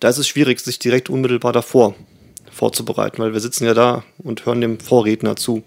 Da 0.00 0.08
ist 0.08 0.18
es 0.18 0.28
schwierig, 0.28 0.60
sich 0.60 0.78
direkt 0.78 1.08
unmittelbar 1.10 1.52
davor 1.52 1.94
vorzubereiten, 2.52 3.18
weil 3.22 3.32
wir 3.32 3.40
sitzen 3.40 3.64
ja 3.64 3.74
da 3.74 4.04
und 4.18 4.46
hören 4.46 4.60
dem 4.60 4.78
Vorredner 4.80 5.36
zu. 5.36 5.62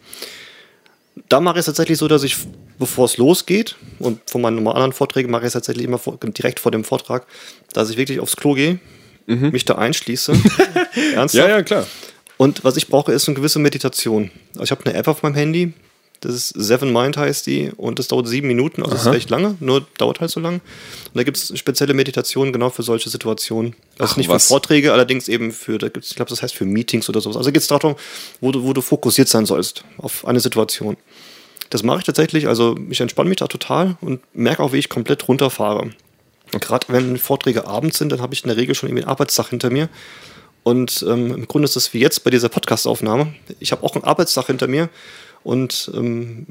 Da 1.30 1.40
mache 1.42 1.56
ich 1.56 1.62
es 1.62 1.66
tatsächlich 1.66 1.98
so, 1.98 2.08
dass 2.08 2.24
ich, 2.24 2.38
bevor 2.80 3.06
es 3.06 3.18
losgeht, 3.18 3.76
und 4.00 4.20
von 4.30 4.42
meinen 4.42 4.56
normalen 4.56 4.76
anderen 4.78 4.94
Vorträgen 4.94 5.32
mache 5.32 5.42
ich 5.42 5.48
es 5.48 5.54
tatsächlich 5.54 5.86
immer 5.86 5.98
vor, 5.98 6.18
direkt 6.22 6.60
vor 6.60 6.72
dem 6.72 6.84
Vortrag, 6.84 7.26
dass 7.74 7.90
ich 7.90 7.98
wirklich 7.98 8.20
aufs 8.20 8.36
Klo 8.38 8.54
gehe, 8.54 8.80
mich 9.26 9.66
da 9.66 9.76
einschließe. 9.76 10.34
Ernsthaft? 11.16 11.66
klar. 11.66 11.86
Und 12.38 12.64
was 12.64 12.78
ich 12.78 12.88
brauche, 12.88 13.12
ist 13.12 13.28
eine 13.28 13.36
gewisse 13.36 13.60
Meditation. 13.60 14.30
Also 14.54 14.64
ich 14.66 14.72
habe 14.72 14.86
eine 14.86 14.94
App 14.94 15.08
auf 15.08 15.24
meinem 15.24 15.34
Handy, 15.34 15.74
das 16.22 16.34
ist 16.34 16.50
Seven 16.50 16.92
Mind 16.92 17.18
heißt 17.18 17.46
die 17.46 17.72
und 17.78 18.00
das 18.00 18.08
dauert 18.08 18.28
sieben 18.28 18.48
Minuten, 18.48 18.82
also 18.82 18.96
das 18.96 19.06
ist 19.06 19.12
recht 19.12 19.30
lange, 19.30 19.56
nur 19.60 19.86
dauert 19.98 20.20
halt 20.20 20.32
so 20.32 20.40
lang. 20.40 20.56
Und 20.56 21.16
da 21.16 21.24
gibt 21.24 21.38
es 21.38 21.58
spezielle 21.58 21.94
Meditationen 21.94 22.52
genau 22.52 22.70
für 22.70 22.84
solche 22.84 23.10
Situationen. 23.10 23.76
Also 24.00 24.14
Ach, 24.14 24.18
nicht 24.18 24.30
was? 24.30 24.44
für 24.44 24.50
Vorträge, 24.50 24.94
allerdings 24.94 25.28
eben 25.28 25.52
für, 25.52 25.78
da 25.78 25.90
gibt's, 25.90 26.10
ich 26.10 26.16
glaube, 26.16 26.30
das 26.30 26.42
heißt 26.42 26.56
für 26.56 26.66
Meetings 26.66 27.08
oder 27.10 27.22
sowas. 27.22 27.38
Also 27.38 27.52
geht 27.52 27.62
es 27.62 27.68
darum, 27.68 27.96
wo 28.42 28.52
du, 28.52 28.64
wo 28.64 28.74
du 28.74 28.82
fokussiert 28.82 29.28
sein 29.28 29.46
sollst 29.46 29.84
auf 29.98 30.26
eine 30.26 30.40
Situation. 30.40 30.98
Das 31.70 31.84
mache 31.84 32.00
ich 32.00 32.06
tatsächlich, 32.06 32.48
also 32.48 32.76
ich 32.90 33.02
entspanne 33.02 33.30
mich 33.30 33.38
da 33.40 33.48
total 33.48 33.98
und 34.02 34.22
merke 34.34 34.64
auch, 34.64 34.74
wie 34.74 34.78
ich 34.78 34.90
komplett 34.90 35.28
runterfahre. 35.28 35.92
Und 36.54 36.62
gerade 36.62 36.88
wenn 36.90 37.18
Vorträge 37.18 37.68
abends 37.68 37.98
sind, 37.98 38.12
dann 38.12 38.22
habe 38.22 38.34
ich 38.34 38.44
in 38.44 38.48
der 38.48 38.58
Regel 38.58 38.74
schon 38.74 38.90
irgendwie 38.90 39.04
einen 39.04 39.12
Arbeitstag 39.12 39.50
hinter 39.50 39.70
mir. 39.70 39.90
Und 40.64 41.06
ähm, 41.08 41.34
im 41.34 41.48
Grunde 41.48 41.66
ist 41.66 41.76
das 41.76 41.94
wie 41.94 42.00
jetzt 42.00 42.24
bei 42.24 42.30
dieser 42.30 42.50
Podcast-Aufnahme. 42.50 43.34
Ich 43.60 43.72
habe 43.72 43.84
auch 43.84 43.96
einen 43.96 44.04
Arbeitstag 44.04 44.48
hinter 44.48 44.68
mir 44.68 44.90
und 45.48 45.90
ähm, 45.96 46.46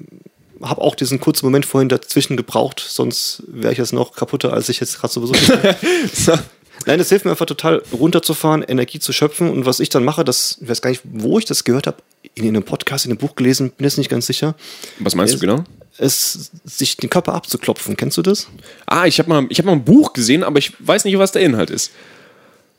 habe 0.62 0.80
auch 0.80 0.94
diesen 0.94 1.20
kurzen 1.20 1.44
Moment 1.44 1.66
vorhin 1.66 1.90
dazwischen 1.90 2.36
gebraucht, 2.36 2.80
sonst 2.80 3.42
wäre 3.46 3.72
ich 3.72 3.78
jetzt 3.78 3.92
noch 3.92 4.12
kaputter, 4.12 4.54
als 4.54 4.70
ich 4.70 4.80
jetzt 4.80 4.98
gerade 4.98 5.12
sowieso 5.12 5.32
bin. 5.34 5.74
Nein, 6.86 7.00
es 7.00 7.10
hilft 7.10 7.24
mir 7.24 7.32
einfach 7.32 7.46
total 7.46 7.82
runterzufahren, 7.92 8.62
Energie 8.62 8.98
zu 8.98 9.12
schöpfen. 9.12 9.50
Und 9.50 9.66
was 9.66 9.80
ich 9.80 9.90
dann 9.90 10.04
mache, 10.04 10.24
das, 10.24 10.58
ich 10.62 10.68
weiß 10.68 10.80
gar 10.80 10.90
nicht, 10.90 11.02
wo 11.04 11.38
ich 11.38 11.44
das 11.44 11.64
gehört 11.64 11.86
habe, 11.86 11.98
in 12.34 12.46
einem 12.46 12.62
Podcast, 12.62 13.04
in 13.04 13.10
einem 13.10 13.18
Buch 13.18 13.34
gelesen, 13.34 13.70
bin 13.70 13.84
jetzt 13.84 13.98
nicht 13.98 14.08
ganz 14.08 14.26
sicher. 14.26 14.54
Was 14.98 15.14
meinst 15.14 15.34
es, 15.34 15.40
du 15.40 15.46
genau? 15.46 15.64
Es, 15.98 16.50
sich 16.64 16.96
den 16.96 17.10
Körper 17.10 17.34
abzuklopfen. 17.34 17.96
Kennst 17.96 18.16
du 18.16 18.22
das? 18.22 18.48
Ah, 18.86 19.06
ich 19.06 19.18
habe 19.18 19.28
mal, 19.28 19.46
ich 19.50 19.58
hab 19.58 19.66
mal 19.66 19.72
ein 19.72 19.84
Buch 19.84 20.12
gesehen, 20.12 20.42
aber 20.42 20.58
ich 20.58 20.72
weiß 20.78 21.04
nicht, 21.04 21.18
was 21.18 21.32
der 21.32 21.42
Inhalt 21.42 21.70
ist. 21.70 21.90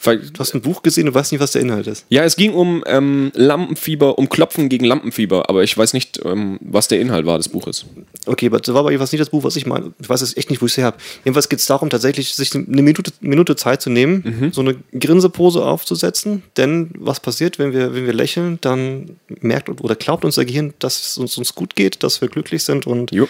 Weil 0.04 0.20
du 0.20 0.39
hast 0.39 0.54
ein 0.54 0.62
Buch 0.62 0.84
gesehen 0.84 1.08
und 1.08 1.16
weißt 1.16 1.32
nicht, 1.32 1.42
was 1.42 1.51
der 1.51 1.62
Inhalt 1.62 1.88
ist. 1.88 2.06
Ja, 2.10 2.24
es 2.24 2.36
ging 2.36 2.54
um 2.54 2.84
ähm, 2.86 3.32
Lampenfieber, 3.34 4.20
um 4.20 4.30
Klopfen 4.30 4.70
gegen 4.70 4.86
Lampenfieber, 4.86 5.50
aber 5.50 5.63
ich 5.63 5.75
weiß 5.75 5.94
nicht, 5.94 6.20
ähm, 6.24 6.60
was 6.62 6.88
der 6.88 7.00
Inhalt 7.00 7.25
war 7.25 7.38
des 7.38 7.50
Buches. 7.50 7.86
Okay, 8.27 8.48
aber 8.48 8.60
das 8.60 8.74
war 8.74 8.82
aber 8.82 8.92
jedenfalls 8.92 9.12
nicht 9.12 9.22
das 9.22 9.32
Buch, 9.32 9.44
was 9.44 9.56
ich 9.56 9.66
meine. 9.66 9.94
Ich 10.00 10.08
weiß 10.08 10.22
jetzt 10.22 10.38
echt 10.38 10.51
nicht, 10.51 10.62
wo 10.62 10.68
ich 10.68 10.74
es 10.74 10.77
her 10.77 10.86
habe. 10.86 10.98
Jedenfalls 11.25 11.50
geht 11.50 11.60
es 11.60 11.66
darum, 11.66 11.89
tatsächlich 11.89 12.36
sich 12.36 12.54
eine 12.54 12.82
Minute, 12.84 13.12
Minute 13.22 13.56
Zeit 13.56 13.82
zu 13.82 13.89
nehmen, 13.89 14.24
mhm. 14.39 14.54
so 14.54 14.62
eine 14.62 14.75
Grinsepose 14.98 15.66
aufzusetzen. 15.66 16.44
Denn 16.58 16.92
was 16.98 17.20
passiert, 17.20 17.58
wenn 17.58 17.74
wir, 17.74 17.96
wenn 17.96 18.06
wir 18.06 18.13
lächeln, 18.13 18.60
dann 18.62 19.18
merkt 19.42 19.70
oder 19.70 19.96
glaubt 19.96 20.24
unser 20.25 20.46
Gehirn, 20.46 20.75
dass 20.77 21.01
es 21.01 21.18
uns, 21.18 21.38
uns 21.39 21.56
gut 21.56 21.75
geht, 21.75 22.04
dass 22.04 22.22
wir 22.22 22.27
glücklich 22.27 22.63
sind 22.63 22.86
und 22.86 23.12
jo. 23.12 23.27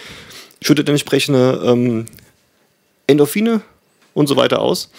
schüttet 0.60 0.88
entsprechende 0.90 1.62
ähm, 1.64 2.06
Endorphine 3.06 3.62
und 4.12 4.26
so 4.26 4.36
weiter 4.36 4.60
aus 4.60 4.90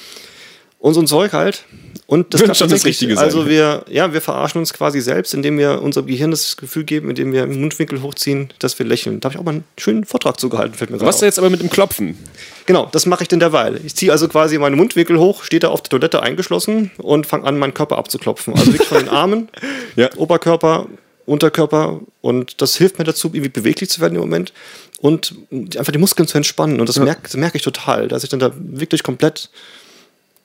und 0.80 0.94
so 0.94 1.02
ein 1.02 1.08
Zeug 1.08 1.34
halt. 1.34 1.66
Und 2.08 2.34
das 2.34 2.42
kann 2.42 2.56
schon 2.56 2.70
das 2.70 2.86
Richtige 2.86 3.14
sein. 3.14 3.24
Also 3.24 3.48
wir, 3.48 3.86
ja, 3.88 4.12
wir 4.14 4.22
verarschen 4.22 4.58
uns 4.58 4.74
quasi 4.74 5.00
selbst, 5.00 5.36
indem 5.36 5.60
wir 5.60 5.80
unserem 5.84 6.08
Gehirn 6.08 6.32
das 6.32 6.58
Gefühl 6.58 6.84
geben, 6.84 7.10
indem 7.10 7.34
wir 7.34 7.44
im 7.44 7.62
Mundwinkel 7.62 8.02
hochziehen, 8.02 8.52
dass 8.58 8.80
wir 8.80 8.86
lächeln. 8.88 9.20
Da 9.20 9.28
habe 9.28 9.36
ich 9.36 9.40
auch 9.40 9.46
mal 9.46 9.52
einen 9.52 9.64
schönen 9.78 10.06
Vortrag 10.06 10.40
zugehalten, 10.40 10.74
fällt 10.74 10.90
mir 10.90 11.00
Was 11.02 11.18
auf. 11.18 11.22
jetzt 11.22 11.38
aber 11.38 11.52
mit 11.52 11.62
dem 11.62 11.70
Klopfen? 11.70 12.18
Genau, 12.66 12.88
das 12.92 13.06
mache 13.06 13.22
ich 13.22 13.28
denn 13.28 13.40
derweil. 13.40 13.80
Ich 13.86 13.96
ziehe 13.96 14.12
also 14.12 14.28
quasi 14.28 14.58
meine 14.58 14.76
Mundwinkel 14.76 15.20
hoch, 15.20 15.44
stehe 15.44 15.60
da 15.60 15.68
auf 15.68 15.84
der 15.84 15.92
Toilette 15.92 16.24
eingeschlossen 16.24 16.90
und 16.98 17.28
fange 17.28 17.44
an, 17.46 17.60
meinen 17.60 17.76
Körper 17.76 18.00
abzuklopfen. 18.00 18.56
Also 18.56 18.74
wirklich 18.74 18.88
von 18.88 18.98
den 18.98 19.10
Armen, 19.10 19.50
ja. 19.96 20.10
Oberkörper, 20.16 20.88
Unterkörper 21.28 22.00
und 22.22 22.60
das 22.60 22.76
hilft 22.76 22.98
mir 22.98 23.06
dazu, 23.06 23.28
irgendwie 23.28 23.50
beweglich 23.50 23.92
zu 23.92 24.02
werden 24.02 24.16
im 24.16 24.22
Moment 24.22 24.52
und 25.00 25.36
einfach 25.78 25.92
die 25.92 26.00
Muskeln 26.00 26.28
zu 26.28 26.38
entspannen. 26.38 26.80
Und 26.80 26.90
das 26.90 26.96
ja. 26.96 27.04
merke 27.04 27.38
merk 27.38 27.54
ich 27.54 27.62
total, 27.62 28.08
dass 28.08 28.24
ich 28.24 28.30
dann 28.32 28.40
da 28.40 28.52
wirklich 28.56 29.04
komplett 29.04 29.52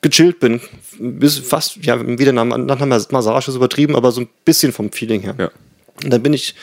gechillt 0.04 0.38
bin. 0.38 0.60
Bis 0.98 1.38
fast, 1.38 1.76
ja, 1.82 1.98
wieder 2.18 2.32
nach, 2.32 2.44
nach 2.44 2.80
einer 2.80 3.02
Massage 3.10 3.50
ist 3.50 3.56
übertrieben, 3.56 3.96
aber 3.96 4.12
so 4.12 4.20
ein 4.20 4.28
bisschen 4.44 4.72
vom 4.72 4.92
Feeling 4.92 5.22
her. 5.22 5.34
Ja. 5.38 5.50
Und 6.02 6.12
dann 6.12 6.22
bin 6.22 6.34
ich 6.34 6.54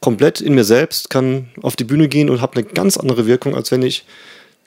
komplett 0.00 0.40
in 0.40 0.54
mir 0.54 0.64
selbst, 0.64 1.10
kann 1.10 1.48
auf 1.60 1.74
die 1.74 1.84
Bühne 1.84 2.08
gehen 2.08 2.30
und 2.30 2.40
habe 2.40 2.56
eine 2.56 2.64
ganz 2.64 2.96
andere 2.96 3.26
Wirkung, 3.26 3.56
als 3.56 3.72
wenn 3.72 3.82
ich 3.82 4.04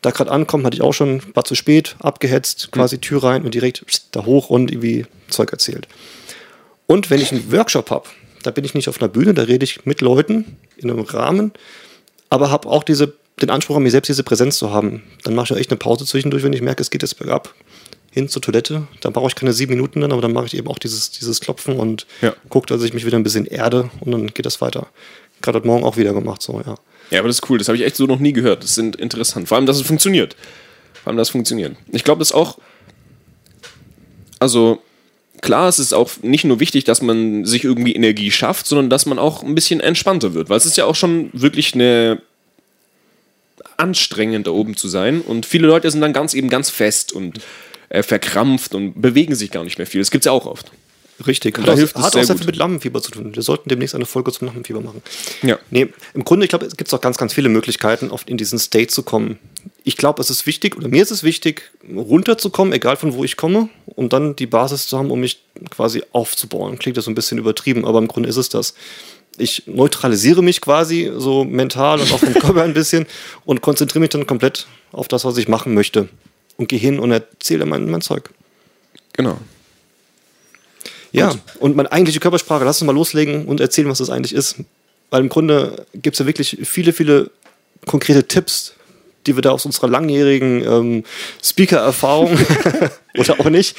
da 0.01 0.11
gerade 0.11 0.29
ankomme, 0.29 0.65
hatte 0.65 0.75
ich 0.75 0.81
auch 0.81 0.93
schon, 0.93 1.21
war 1.35 1.45
zu 1.45 1.55
spät, 1.55 1.95
abgehetzt, 1.99 2.69
quasi 2.71 2.97
mhm. 2.97 3.01
Tür 3.01 3.23
rein 3.23 3.43
und 3.43 3.53
direkt 3.53 3.85
da 4.11 4.25
hoch 4.25 4.49
und 4.49 4.71
irgendwie 4.71 5.05
Zeug 5.29 5.51
erzählt. 5.53 5.87
Und 6.85 7.09
wenn 7.09 7.21
ich 7.21 7.31
einen 7.31 7.51
Workshop 7.51 7.89
habe, 7.91 8.09
da 8.43 8.51
bin 8.51 8.65
ich 8.65 8.73
nicht 8.73 8.89
auf 8.89 9.01
einer 9.01 9.09
Bühne, 9.09 9.33
da 9.33 9.43
rede 9.43 9.63
ich 9.63 9.85
mit 9.85 10.01
Leuten 10.01 10.57
in 10.75 10.91
einem 10.91 11.01
Rahmen, 11.01 11.53
aber 12.29 12.51
habe 12.51 12.67
auch 12.67 12.83
diese, 12.83 13.13
den 13.41 13.49
Anspruch 13.49 13.77
an 13.77 13.83
mir 13.83 13.91
selbst, 13.91 14.09
diese 14.09 14.23
Präsenz 14.23 14.57
zu 14.57 14.71
haben. 14.71 15.03
Dann 15.23 15.33
mache 15.33 15.53
ich 15.53 15.59
echt 15.59 15.71
eine 15.71 15.77
Pause 15.77 16.05
zwischendurch, 16.05 16.43
wenn 16.43 16.53
ich 16.53 16.61
merke, 16.61 16.81
es 16.81 16.89
geht 16.89 17.03
jetzt 17.03 17.17
bergab 17.17 17.53
hin 18.17 18.29
zur 18.29 18.41
Toilette. 18.41 18.87
Da 19.01 19.09
brauche 19.09 19.27
ich 19.27 19.35
keine 19.35 19.53
sieben 19.53 19.73
Minuten 19.73 20.01
dann, 20.01 20.11
aber 20.11 20.21
dann 20.21 20.33
mache 20.33 20.47
ich 20.47 20.57
eben 20.57 20.67
auch 20.67 20.79
dieses, 20.79 21.11
dieses 21.11 21.39
Klopfen 21.39 21.77
und 21.77 22.07
ja. 22.21 22.33
gucke, 22.49 22.67
dass 22.67 22.83
ich 22.83 22.93
mich 22.93 23.05
wieder 23.05 23.17
ein 23.17 23.23
bisschen 23.23 23.45
erde 23.45 23.89
und 24.01 24.11
dann 24.11 24.27
geht 24.27 24.45
das 24.45 24.59
weiter. 24.59 24.87
Gerade 25.41 25.59
heute 25.59 25.67
Morgen 25.67 25.83
auch 25.83 25.97
wieder 25.97 26.13
gemacht, 26.13 26.41
so, 26.41 26.61
ja. 26.65 26.75
Ja, 27.09 27.19
aber 27.19 27.27
das 27.27 27.37
ist 27.37 27.49
cool. 27.49 27.57
Das 27.57 27.67
habe 27.67 27.77
ich 27.77 27.85
echt 27.85 27.95
so 27.95 28.05
noch 28.05 28.19
nie 28.19 28.33
gehört. 28.33 28.63
Das 28.63 28.77
ist 28.77 28.95
interessant. 28.95 29.47
Vor 29.47 29.55
allem, 29.57 29.65
dass 29.65 29.77
es 29.77 29.87
funktioniert. 29.87 30.35
Vor 30.93 31.11
allem, 31.11 31.17
dass 31.17 31.29
es 31.29 31.31
funktioniert. 31.31 31.75
Ich 31.91 32.03
glaube, 32.03 32.19
das 32.19 32.31
ist 32.31 32.35
auch. 32.35 32.57
Also, 34.39 34.81
klar, 35.41 35.69
es 35.69 35.79
ist 35.79 35.93
auch 35.93 36.09
nicht 36.21 36.43
nur 36.43 36.59
wichtig, 36.59 36.83
dass 36.83 37.01
man 37.01 37.45
sich 37.45 37.63
irgendwie 37.63 37.95
Energie 37.95 38.29
schafft, 38.29 38.67
sondern 38.67 38.89
dass 38.89 39.05
man 39.05 39.19
auch 39.19 39.41
ein 39.41 39.55
bisschen 39.55 39.79
entspannter 39.79 40.33
wird. 40.33 40.49
Weil 40.49 40.57
es 40.57 40.65
ist 40.65 40.75
ja 40.75 40.83
auch 40.83 40.95
schon 40.95 41.29
wirklich 41.31 41.73
eine 41.73 42.21
anstrengend 43.77 44.47
da 44.47 44.51
oben 44.51 44.75
zu 44.75 44.87
sein. 44.87 45.21
Und 45.21 45.45
viele 45.45 45.67
Leute 45.67 45.89
sind 45.89 46.01
dann 46.01 46.13
ganz 46.13 46.33
eben 46.33 46.49
ganz 46.49 46.69
fest 46.69 47.13
und 47.13 47.39
äh, 47.89 48.03
verkrampft 48.03 48.75
und 48.75 49.01
bewegen 49.01 49.35
sich 49.35 49.51
gar 49.51 49.63
nicht 49.63 49.77
mehr 49.77 49.87
viel. 49.87 50.01
Das 50.01 50.11
gibt 50.11 50.23
es 50.23 50.25
ja 50.25 50.31
auch 50.31 50.45
oft. 50.45 50.71
Richtig, 51.25 51.57
hat, 51.57 51.67
da 51.67 51.73
hilft 51.73 51.95
hat 51.95 52.15
auch 52.15 52.23
sehr 52.23 52.37
viel 52.37 52.45
mit 52.45 52.57
Lampenfieber 52.57 53.01
zu 53.01 53.09
tun. 53.09 53.35
Wir 53.35 53.41
sollten 53.41 53.69
demnächst 53.69 53.95
eine 53.95 54.05
Folge 54.05 54.31
zum 54.31 54.47
Lampenfieber 54.47 54.81
machen. 54.81 55.01
Ja. 55.41 55.57
Nee, 55.71 55.87
im 56.13 56.23
Grunde, 56.23 56.45
ich 56.45 56.49
glaube, 56.49 56.65
es 56.65 56.77
gibt 56.77 56.93
auch 56.93 57.01
ganz, 57.01 57.17
ganz 57.17 57.33
viele 57.33 57.49
Möglichkeiten, 57.49 58.11
oft 58.11 58.29
in 58.29 58.37
diesen 58.37 58.59
State 58.59 58.87
zu 58.87 59.01
kommen. 59.01 59.39
Ich 59.83 59.97
glaube, 59.97 60.21
es 60.21 60.29
ist 60.29 60.45
wichtig, 60.45 60.77
oder 60.77 60.89
mir 60.89 61.01
ist 61.01 61.09
es 61.09 61.23
wichtig, 61.23 61.71
runterzukommen, 61.91 62.71
egal 62.71 62.97
von 62.97 63.13
wo 63.13 63.23
ich 63.23 63.35
komme, 63.35 63.69
um 63.87 64.09
dann 64.09 64.35
die 64.35 64.45
Basis 64.45 64.87
zu 64.87 64.97
haben, 64.97 65.09
um 65.09 65.19
mich 65.19 65.41
quasi 65.71 66.03
aufzubauen. 66.11 66.77
Klingt 66.77 66.97
das 66.97 67.05
so 67.05 67.11
ein 67.11 67.15
bisschen 67.15 67.39
übertrieben, 67.39 67.85
aber 67.85 67.97
im 67.97 68.07
Grunde 68.07 68.29
ist 68.29 68.37
es 68.37 68.49
das. 68.49 68.75
Ich 69.39 69.63
neutralisiere 69.65 70.43
mich 70.43 70.61
quasi 70.61 71.11
so 71.17 71.43
mental 71.43 71.99
und 71.99 72.11
auch 72.11 72.19
vom 72.19 72.33
Körper 72.39 72.61
ein 72.61 72.75
bisschen 72.75 73.07
und 73.43 73.61
konzentriere 73.61 74.01
mich 74.01 74.09
dann 74.09 74.27
komplett 74.27 74.67
auf 74.91 75.07
das, 75.07 75.25
was 75.25 75.37
ich 75.37 75.47
machen 75.47 75.73
möchte 75.73 76.09
und 76.57 76.67
gehe 76.67 76.79
hin 76.79 76.99
und 76.99 77.11
erzähle 77.11 77.65
mein, 77.65 77.89
mein 77.89 78.01
Zeug. 78.01 78.29
Genau. 79.13 79.37
Ja, 81.11 81.29
und, 81.29 81.41
und 81.59 81.75
meine 81.75 81.91
eigentliche 81.91 82.19
Körpersprache, 82.19 82.65
lass 82.65 82.81
uns 82.81 82.87
mal 82.87 82.93
loslegen 82.93 83.45
und 83.45 83.61
erzählen, 83.61 83.89
was 83.89 83.99
das 83.99 84.09
eigentlich 84.09 84.33
ist. 84.33 84.57
Weil 85.09 85.21
im 85.21 85.29
Grunde 85.29 85.85
gibt 85.93 86.15
es 86.15 86.19
ja 86.19 86.25
wirklich 86.25 86.57
viele, 86.63 86.91
viele 86.91 87.31
konkrete 87.85 88.27
Tipps, 88.27 88.73
die 89.25 89.35
wir 89.35 89.41
da 89.41 89.51
aus 89.51 89.65
unserer 89.65 89.87
langjährigen 89.87 90.63
ähm, 90.63 91.03
Speaker-Erfahrung 91.41 92.37
oder 93.17 93.39
auch 93.39 93.49
nicht 93.49 93.77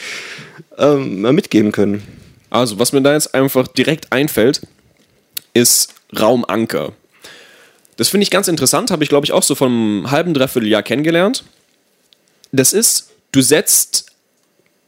ähm, 0.78 1.22
mitgeben 1.34 1.72
können. 1.72 2.02
Also, 2.50 2.78
was 2.78 2.92
mir 2.92 3.02
da 3.02 3.12
jetzt 3.12 3.34
einfach 3.34 3.68
direkt 3.68 4.10
einfällt, 4.10 4.62
ist 5.52 5.94
Raumanker. 6.18 6.92
Das 7.96 8.08
finde 8.08 8.22
ich 8.22 8.30
ganz 8.30 8.48
interessant, 8.48 8.90
habe 8.90 9.02
ich 9.02 9.10
glaube 9.10 9.26
ich 9.26 9.32
auch 9.32 9.42
so 9.42 9.54
einem 9.64 10.10
halben, 10.10 10.32
dreiviertel 10.32 10.68
Jahr 10.68 10.82
kennengelernt 10.82 11.44
das 12.52 12.72
ist, 12.72 13.10
du 13.32 13.40
setzt 13.40 14.12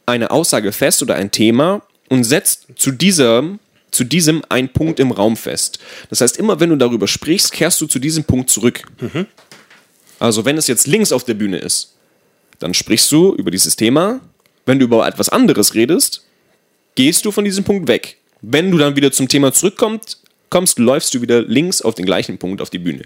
eine 0.06 0.30
Aussage 0.30 0.72
fest 0.72 1.02
oder 1.02 1.14
ein 1.14 1.30
Thema 1.30 1.82
und 2.08 2.24
setzt 2.24 2.66
zu 2.76 2.90
diesem, 2.90 3.60
zu 3.90 4.04
diesem 4.04 4.42
einen 4.48 4.68
Punkt 4.68 5.00
im 5.00 5.10
Raum 5.10 5.36
fest. 5.36 5.78
Das 6.08 6.20
heißt, 6.20 6.36
immer 6.36 6.60
wenn 6.60 6.70
du 6.70 6.76
darüber 6.76 7.06
sprichst, 7.06 7.52
kehrst 7.52 7.80
du 7.80 7.86
zu 7.86 7.98
diesem 7.98 8.24
Punkt 8.24 8.50
zurück. 8.50 8.82
Mhm. 9.00 9.26
Also 10.18 10.44
wenn 10.44 10.58
es 10.58 10.66
jetzt 10.66 10.86
links 10.86 11.12
auf 11.12 11.24
der 11.24 11.34
Bühne 11.34 11.58
ist, 11.58 11.94
dann 12.58 12.74
sprichst 12.74 13.10
du 13.10 13.34
über 13.34 13.50
dieses 13.50 13.76
Thema. 13.76 14.20
Wenn 14.66 14.78
du 14.78 14.84
über 14.84 15.06
etwas 15.06 15.28
anderes 15.28 15.74
redest, 15.74 16.24
gehst 16.94 17.24
du 17.24 17.32
von 17.32 17.44
diesem 17.44 17.64
Punkt 17.64 17.88
weg. 17.88 18.18
Wenn 18.42 18.70
du 18.70 18.78
dann 18.78 18.96
wieder 18.96 19.12
zum 19.12 19.28
Thema 19.28 19.52
zurückkommst, 19.52 20.22
kommst, 20.50 20.78
läufst 20.78 21.14
du 21.14 21.22
wieder 21.22 21.42
links 21.42 21.80
auf 21.80 21.94
den 21.94 22.04
gleichen 22.04 22.36
Punkt 22.36 22.60
auf 22.60 22.70
die 22.70 22.78
Bühne. 22.78 23.04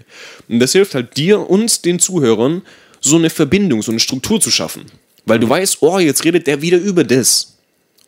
Und 0.49 0.59
das 0.59 0.73
hilft 0.73 0.95
halt 0.95 1.15
dir 1.15 1.49
und 1.49 1.85
den 1.85 1.99
Zuhörern, 1.99 2.63
so 3.05 3.17
eine 3.17 3.29
Verbindung, 3.29 3.81
so 3.83 3.91
eine 3.91 3.99
Struktur 3.99 4.41
zu 4.41 4.49
schaffen. 4.49 4.85
Weil 5.25 5.39
du 5.39 5.47
weißt, 5.47 5.77
oh, 5.81 5.99
jetzt 5.99 6.23
redet 6.23 6.47
der 6.47 6.61
wieder 6.61 6.77
über 6.77 7.03
das. 7.03 7.57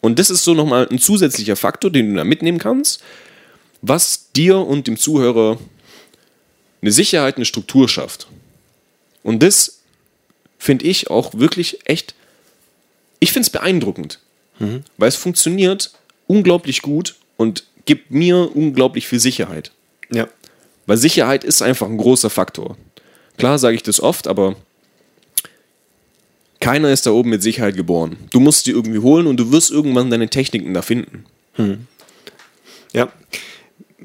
Und 0.02 0.20
das 0.20 0.30
ist 0.30 0.44
so 0.44 0.54
nochmal 0.54 0.88
ein 0.90 1.00
zusätzlicher 1.00 1.56
Faktor, 1.56 1.92
den 1.92 2.10
du 2.10 2.16
da 2.16 2.24
mitnehmen 2.24 2.58
kannst, 2.58 3.02
was 3.82 4.32
dir 4.36 4.58
und 4.58 4.88
dem 4.88 4.98
Zuhörer 4.98 5.60
eine 6.82 6.92
Sicherheit, 6.92 7.38
eine 7.38 7.46
Struktur 7.46 7.88
schafft. 7.88 8.28
Und 9.24 9.44
das 9.44 9.80
finde 10.58 10.86
ich 10.86 11.10
auch 11.10 11.34
wirklich 11.36 11.80
echt, 11.86 12.16
ich 13.20 13.32
finde 13.32 13.46
es 13.46 13.50
beeindruckend, 13.52 14.20
mhm. 14.60 14.84
weil 14.98 15.10
es 15.10 15.16
funktioniert 15.16 15.92
unglaublich 16.26 16.82
gut 16.82 17.16
und 17.38 17.66
gibt 17.86 18.12
mir 18.12 18.56
unglaublich 18.56 19.08
viel 19.08 19.20
Sicherheit. 19.20 19.72
Ja. 20.12 20.28
Weil 20.88 20.98
Sicherheit 20.98 21.44
ist 21.44 21.62
einfach 21.62 21.88
ein 21.88 21.98
großer 21.98 22.30
Faktor. 22.30 22.78
Klar 23.38 23.60
sage 23.60 23.76
ich 23.76 23.84
das 23.84 24.00
oft, 24.00 24.28
aber 24.28 24.56
keiner 26.68 26.92
ist 26.92 27.06
da 27.06 27.12
oben 27.12 27.30
mit 27.30 27.42
Sicherheit 27.42 27.78
geboren. 27.78 28.18
Du 28.30 28.42
musst 28.42 28.66
die 28.66 28.72
irgendwie 28.72 29.00
holen 29.00 29.26
und 29.26 29.38
du 29.38 29.54
wirst 29.54 29.72
irgendwann 29.72 30.10
deine 30.10 30.30
Techniken 30.30 30.74
da 30.74 30.82
finden. 30.82 31.24
Hm. 31.54 31.88
Ja. 32.92 33.08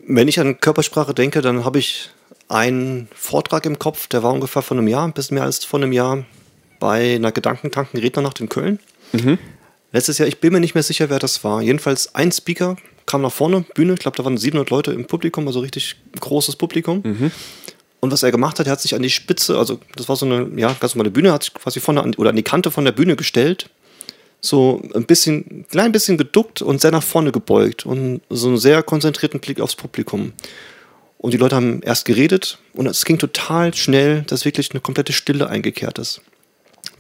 Wenn 0.07 0.28
ich 0.28 0.38
an 0.38 0.61
Körpersprache 0.61 1.12
denke, 1.12 1.42
dann 1.42 1.64
habe 1.64 1.81
ich 1.81 2.11
einen 2.47 3.09
Vortrag 3.16 3.66
im 3.66 3.81
Kopf, 3.81 4.07
der 4.07 4.23
war 4.23 4.33
ungefähr 4.33 4.62
vor 4.62 4.76
einem 4.76 4.87
Jahr, 4.87 5.04
ein 5.04 5.12
bisschen 5.12 5.35
mehr 5.35 5.42
als 5.42 5.64
vor 5.64 5.81
einem 5.81 5.90
Jahr, 5.90 6.25
bei 6.78 7.16
einer 7.16 7.33
gedankentanken 7.33 7.99
Rednernacht 7.99 8.38
in 8.38 8.49
Köln. 8.49 8.78
Mhm. 9.11 9.38
Letztes 9.90 10.19
Jahr, 10.19 10.28
ich 10.28 10.38
bin 10.38 10.52
mir 10.52 10.61
nicht 10.61 10.75
mehr 10.75 10.85
sicher, 10.85 11.11
wer 11.11 11.19
das 11.19 11.42
war. 11.42 11.62
Jedenfalls 11.62 12.14
ein 12.14 12.31
Speaker 12.31 12.76
kam 13.07 13.23
nach 13.23 13.33
vorne, 13.33 13.64
Bühne, 13.75 13.95
ich 13.95 13.99
glaube, 13.99 14.16
da 14.16 14.25
waren 14.25 14.38
700 14.38 14.71
Leute 14.71 14.92
im 14.92 15.07
Publikum, 15.07 15.49
also 15.49 15.59
richtig 15.59 15.97
großes 16.21 16.54
Publikum. 16.54 17.02
Mhm. 17.02 17.33
Und 18.02 18.11
was 18.11 18.25
er 18.25 18.32
gemacht 18.32 18.59
hat, 18.59 18.66
er 18.66 18.73
hat 18.73 18.80
sich 18.80 18.97
an 18.97 19.02
die 19.02 19.11
Spitze, 19.11 19.56
also 19.56 19.78
das 19.94 20.09
war 20.09 20.16
so 20.16 20.26
eine 20.26 20.49
ja, 20.61 20.75
ganz 20.80 20.97
normale 20.97 21.12
Bühne, 21.12 21.32
hat 21.32 21.44
sich 21.44 21.54
quasi 21.54 21.78
vorne 21.78 22.02
an, 22.02 22.16
oder 22.16 22.30
an 22.30 22.37
die 22.37 22.42
Kante 22.42 22.73
von 22.73 22.85
der 22.85 22.90
Bühne 22.90 23.14
gestellt, 23.14 23.71
so 24.40 24.82
ein 24.92 25.06
bisschen, 25.06 25.66
klein 25.71 25.92
bisschen 25.92 26.18
geduckt 26.18 26.62
und 26.62 26.80
sehr 26.80 26.90
nach 26.90 27.04
vorne 27.04 27.30
gebeugt 27.30 27.87
und 27.87 28.21
so 28.28 28.49
einen 28.49 28.59
sehr 28.59 28.82
konzentrierten 28.82 29.38
Blick 29.38 29.61
aufs 29.61 29.76
Publikum. 29.76 30.32
Und 31.16 31.32
die 31.32 31.37
Leute 31.37 31.54
haben 31.54 31.80
erst 31.82 32.04
geredet 32.04 32.59
und 32.75 32.87
es 32.87 33.04
ging 33.04 33.18
total 33.18 33.73
schnell, 33.73 34.23
dass 34.23 34.44
wirklich 34.44 34.73
eine 34.73 34.80
komplette 34.80 35.12
Stille 35.12 35.49
eingekehrt 35.49 36.00
ist. 36.00 36.23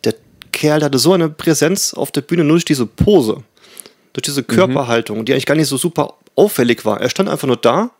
Der 0.04 0.14
Kerl, 0.52 0.78
der 0.78 0.86
hatte 0.86 1.00
so 1.00 1.14
eine 1.14 1.28
Präsenz 1.28 1.94
auf 1.94 2.12
der 2.12 2.20
Bühne 2.20 2.44
nur 2.44 2.54
durch 2.54 2.64
diese 2.64 2.86
Pose, 2.86 3.42
durch 4.12 4.22
diese 4.22 4.44
Körperhaltung, 4.44 5.24
die 5.24 5.32
eigentlich 5.32 5.46
gar 5.46 5.56
nicht 5.56 5.66
so 5.66 5.76
super 5.76 6.14
auffällig 6.36 6.84
war. 6.84 7.00
Er 7.00 7.10
stand 7.10 7.28
einfach 7.28 7.48
nur 7.48 7.56
da 7.56 7.90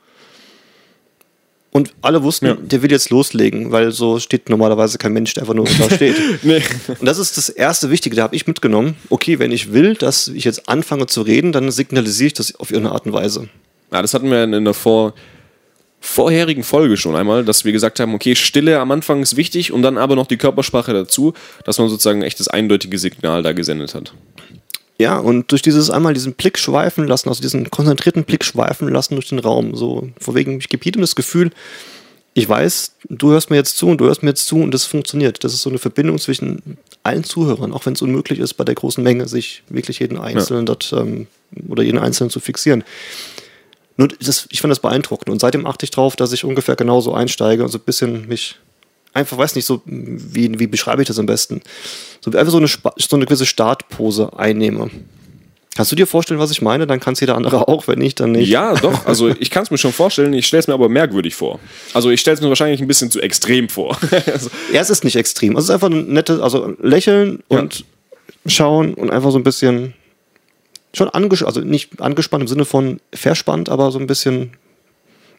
und 1.72 1.94
alle 2.02 2.22
wussten, 2.22 2.46
Ja. 2.46 2.54
der 2.54 2.82
will 2.82 2.90
jetzt 2.92 3.10
loslegen, 3.10 3.72
weil 3.72 3.90
so 3.92 4.18
steht 4.20 4.48
normalerweise 4.48 4.98
kein 4.98 5.12
Mensch, 5.12 5.32
der 5.34 5.42
einfach 5.42 5.54
nur 5.54 5.64
da 5.64 5.90
steht. 5.94 6.16
Nee. 6.44 6.62
Und 6.86 7.04
das 7.06 7.18
ist 7.18 7.36
das 7.38 7.48
erste 7.48 7.90
Wichtige, 7.90 8.14
da 8.14 8.22
habe 8.22 8.36
ich 8.36 8.46
mitgenommen. 8.46 8.94
Okay, 9.10 9.38
wenn 9.38 9.50
ich 9.52 9.72
will, 9.72 9.94
dass 9.94 10.28
ich 10.28 10.44
jetzt 10.44 10.68
anfange 10.68 11.06
zu 11.06 11.22
reden, 11.22 11.50
dann 11.52 11.70
signalisiere 11.70 12.26
ich 12.28 12.34
das 12.34 12.54
auf 12.60 12.70
irgendeine 12.70 12.94
Art 12.94 13.06
und 13.06 13.12
Weise. 13.14 13.48
Ja, 13.90 14.00
das 14.02 14.14
hatten 14.14 14.30
wir 14.30 14.44
in 14.44 14.64
der 14.64 14.74
vor, 14.74 15.14
vorherigen 16.00 16.62
Folge 16.64 16.96
schon 16.96 17.14
einmal, 17.16 17.44
dass 17.44 17.64
wir 17.64 17.72
gesagt 17.72 18.00
haben, 18.00 18.14
okay, 18.14 18.34
Stille 18.34 18.78
am 18.80 18.90
Anfang 18.90 19.22
ist 19.22 19.36
wichtig 19.36 19.72
und 19.72 19.82
dann 19.82 19.98
aber 19.98 20.16
noch 20.16 20.26
die 20.26 20.36
Körpersprache 20.36 20.92
dazu, 20.92 21.32
dass 21.64 21.78
man 21.78 21.88
sozusagen 21.88 22.20
ein 22.20 22.24
echtes 22.26 22.48
eindeutige 22.48 22.98
Signal 22.98 23.42
da 23.42 23.52
gesendet 23.52 23.94
hat. 23.94 24.12
Ja, 25.02 25.18
und 25.18 25.50
durch 25.50 25.62
dieses 25.62 25.90
einmal 25.90 26.14
diesen 26.14 26.34
Blick 26.34 26.56
schweifen 26.56 27.08
lassen, 27.08 27.28
also 27.28 27.42
diesen 27.42 27.68
konzentrierten 27.72 28.22
Blick 28.22 28.44
schweifen 28.44 28.86
lassen 28.86 29.16
durch 29.16 29.30
den 29.30 29.40
Raum, 29.40 29.74
so 29.74 30.08
vor 30.20 30.36
wegen, 30.36 30.58
ich 30.58 30.68
gebe 30.68 30.84
jedem 30.84 31.00
das 31.00 31.16
Gefühl, 31.16 31.50
ich 32.34 32.48
weiß, 32.48 32.94
du 33.08 33.32
hörst 33.32 33.50
mir 33.50 33.56
jetzt 33.56 33.76
zu 33.76 33.88
und 33.88 33.98
du 33.98 34.04
hörst 34.04 34.22
mir 34.22 34.28
jetzt 34.28 34.46
zu 34.46 34.58
und 34.58 34.72
das 34.72 34.84
funktioniert. 34.84 35.42
Das 35.42 35.54
ist 35.54 35.62
so 35.62 35.70
eine 35.70 35.80
Verbindung 35.80 36.20
zwischen 36.20 36.78
allen 37.02 37.24
Zuhörern, 37.24 37.72
auch 37.72 37.84
wenn 37.84 37.94
es 37.94 38.02
unmöglich 38.02 38.38
ist, 38.38 38.54
bei 38.54 38.62
der 38.62 38.76
großen 38.76 39.02
Menge 39.02 39.26
sich 39.26 39.64
wirklich 39.68 39.98
jeden 39.98 40.18
Einzelnen 40.18 40.66
dort 40.66 40.94
ähm, 40.96 41.26
oder 41.68 41.82
jeden 41.82 41.98
Einzelnen 41.98 42.30
zu 42.30 42.38
fixieren. 42.38 42.84
Nur 43.96 44.06
das, 44.06 44.46
ich 44.50 44.60
fand 44.60 44.70
das 44.70 44.78
beeindruckend 44.78 45.30
und 45.30 45.40
seitdem 45.40 45.66
achte 45.66 45.84
ich 45.84 45.90
drauf, 45.90 46.14
dass 46.14 46.32
ich 46.32 46.44
ungefähr 46.44 46.76
genauso 46.76 47.12
einsteige 47.12 47.64
und 47.64 47.70
so 47.70 47.78
ein 47.78 47.84
bisschen 47.84 48.28
mich 48.28 48.54
einfach, 49.12 49.36
weiß 49.38 49.54
nicht, 49.54 49.66
so, 49.66 49.82
wie, 49.84 50.58
wie 50.58 50.66
beschreibe 50.66 51.02
ich 51.02 51.08
das 51.08 51.18
am 51.18 51.26
besten? 51.26 51.60
So 52.20 52.30
einfach 52.36 52.52
so 52.52 52.58
eine, 52.58 52.66
so 52.68 53.16
eine 53.16 53.26
gewisse 53.26 53.46
Startpose 53.46 54.30
einnehme. 54.38 54.90
Kannst 55.74 55.90
du 55.90 55.96
dir 55.96 56.06
vorstellen, 56.06 56.38
was 56.38 56.50
ich 56.50 56.60
meine? 56.60 56.86
Dann 56.86 57.00
kann 57.00 57.14
es 57.14 57.20
jeder 57.20 57.34
andere 57.34 57.66
auch, 57.68 57.88
wenn 57.88 57.98
nicht, 57.98 58.20
dann 58.20 58.32
nicht. 58.32 58.48
Ja, 58.50 58.74
doch, 58.74 59.06
also 59.06 59.28
ich 59.28 59.50
kann 59.50 59.62
es 59.62 59.70
mir 59.70 59.78
schon 59.78 59.92
vorstellen, 59.92 60.32
ich 60.34 60.46
stelle 60.46 60.60
es 60.60 60.66
mir 60.68 60.74
aber 60.74 60.88
merkwürdig 60.90 61.34
vor. 61.34 61.60
Also 61.94 62.10
ich 62.10 62.20
stelle 62.20 62.34
es 62.34 62.40
mir 62.42 62.48
wahrscheinlich 62.48 62.80
ein 62.80 62.88
bisschen 62.88 63.10
zu 63.10 63.20
extrem 63.20 63.68
vor. 63.70 63.96
also, 64.26 64.50
Ja, 64.72 64.80
es 64.82 64.90
ist 64.90 65.02
nicht 65.04 65.16
extrem. 65.16 65.56
Also 65.56 65.64
es 65.66 65.68
ist 65.70 65.74
einfach 65.82 65.90
ein 65.96 66.12
nettes, 66.12 66.40
also 66.40 66.74
lächeln 66.82 67.42
Ja. 67.50 67.60
und 67.60 67.84
schauen 68.46 68.94
und 68.94 69.10
einfach 69.10 69.30
so 69.30 69.38
ein 69.38 69.44
bisschen 69.44 69.94
schon 70.94 71.08
angespannt, 71.08 71.56
also 71.56 71.66
nicht 71.66 72.00
angespannt 72.02 72.42
im 72.42 72.48
Sinne 72.48 72.64
von 72.66 73.00
verspannt, 73.14 73.70
aber 73.70 73.90
so 73.92 73.98
ein 73.98 74.06
bisschen, 74.06 74.52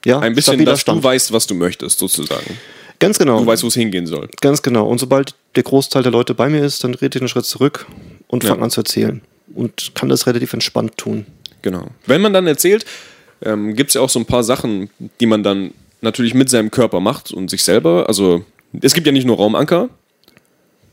ja, 0.04 0.18
ein 0.20 0.34
bisschen, 0.34 0.66
dass 0.66 0.82
Stand. 0.82 1.00
du 1.00 1.04
weißt, 1.04 1.32
was 1.32 1.46
du 1.46 1.54
möchtest, 1.54 2.00
sozusagen. 2.00 2.58
Ganz 3.04 3.20
genau. 3.20 3.40
Du 3.40 3.46
weißt, 3.46 3.64
wo 3.64 3.68
es 3.68 3.74
hingehen 3.74 4.08
soll. 4.08 4.30
Ganz 4.42 4.62
genau. 4.62 4.88
Und 4.88 4.98
sobald 5.00 5.36
der 5.56 5.64
Großteil 5.64 6.04
der 6.04 6.12
Leute 6.12 6.34
bei 6.34 6.50
mir 6.50 6.64
ist, 6.64 6.84
dann 6.84 6.94
dreht 6.94 7.16
ich 7.16 7.22
einen 7.22 7.28
Schritt 7.28 7.46
zurück 7.46 7.86
und 8.28 8.44
Ja. 8.44 8.50
fange 8.52 8.64
an 8.64 8.72
zu 8.72 8.80
erzählen. 8.82 9.22
Und 9.54 9.92
kann 9.94 10.10
das 10.10 10.26
relativ 10.26 10.54
entspannt 10.54 10.98
tun. 10.98 11.26
Genau. 11.62 11.88
Wenn 12.06 12.22
man 12.22 12.32
dann 12.34 12.48
erzählt, 12.48 12.86
ähm, 13.42 13.76
gibt 13.76 13.90
es 13.90 13.96
ja 13.96 14.02
auch 14.02 14.10
so 14.10 14.20
ein 14.20 14.26
paar 14.26 14.44
Sachen, 14.44 14.90
die 15.20 15.26
man 15.26 15.44
dann 15.44 15.74
natürlich 16.02 16.34
mit 16.34 16.50
seinem 16.50 16.72
Körper 16.72 17.00
macht 17.02 17.32
und 17.32 17.50
sich 17.50 17.64
selber. 17.64 18.06
Also 18.08 18.46
es 18.82 18.94
gibt 18.94 19.06
ja 19.06 19.14
nicht 19.14 19.26
nur 19.26 19.36
Raumanker, 19.38 19.90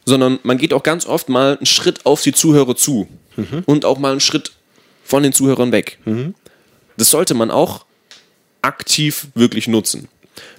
sondern 0.05 0.38
man 0.43 0.59
geht 0.59 0.73
auch 0.75 0.83
ganz 0.83 1.07
oft 1.07 1.29
mal 1.29 1.57
einen 1.57 1.67
Schritt 1.67 2.05
auf 2.07 2.23
die 2.23 2.33
Zuhörer 2.33 2.75
zu 2.75 3.09
und 3.67 3.85
auch 3.85 3.99
mal 3.99 4.11
einen 4.12 4.21
Schritt 4.21 4.52
von 5.05 5.23
den 5.23 5.33
Zuhörern 5.33 5.71
weg. 5.73 5.99
Das 6.97 7.11
sollte 7.11 7.35
man 7.35 7.50
auch 7.50 7.85
aktiv 8.62 9.29
wirklich 9.35 9.69
nutzen. 9.69 10.09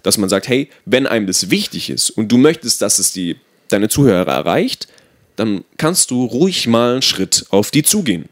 Dass 0.04 0.18
man 0.18 0.30
sagt, 0.30 0.48
hey, 0.48 0.70
wenn 0.86 1.08
einem 1.08 1.28
das 1.28 1.50
wichtig 1.50 1.90
ist 1.90 2.10
und 2.10 2.32
du 2.32 2.38
möchtest, 2.38 2.82
dass 2.82 3.00
es 3.00 3.12
die, 3.12 3.38
deine 3.70 3.90
Zuhörer 3.90 4.32
erreicht, 4.32 4.88
dann 5.36 5.64
kannst 5.78 6.12
du 6.12 6.26
ruhig 6.26 6.68
mal 6.68 6.94
einen 6.94 7.02
Schritt 7.02 7.46
auf 7.50 7.72
die 7.72 7.84
zugehen. 7.84 8.30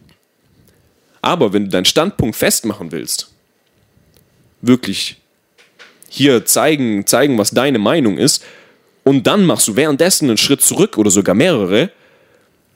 Aber 1.21 1.53
wenn 1.53 1.65
du 1.65 1.69
deinen 1.69 1.85
Standpunkt 1.85 2.35
festmachen 2.35 2.91
willst, 2.91 3.31
wirklich 4.61 5.17
hier 6.09 6.45
zeigen, 6.45 7.05
zeigen, 7.05 7.37
was 7.37 7.51
deine 7.51 7.79
Meinung 7.79 8.17
ist, 8.17 8.43
und 9.03 9.25
dann 9.25 9.45
machst 9.45 9.67
du 9.67 9.75
währenddessen 9.75 10.27
einen 10.29 10.37
Schritt 10.37 10.61
zurück 10.61 10.97
oder 10.97 11.09
sogar 11.09 11.33
mehrere, 11.33 11.89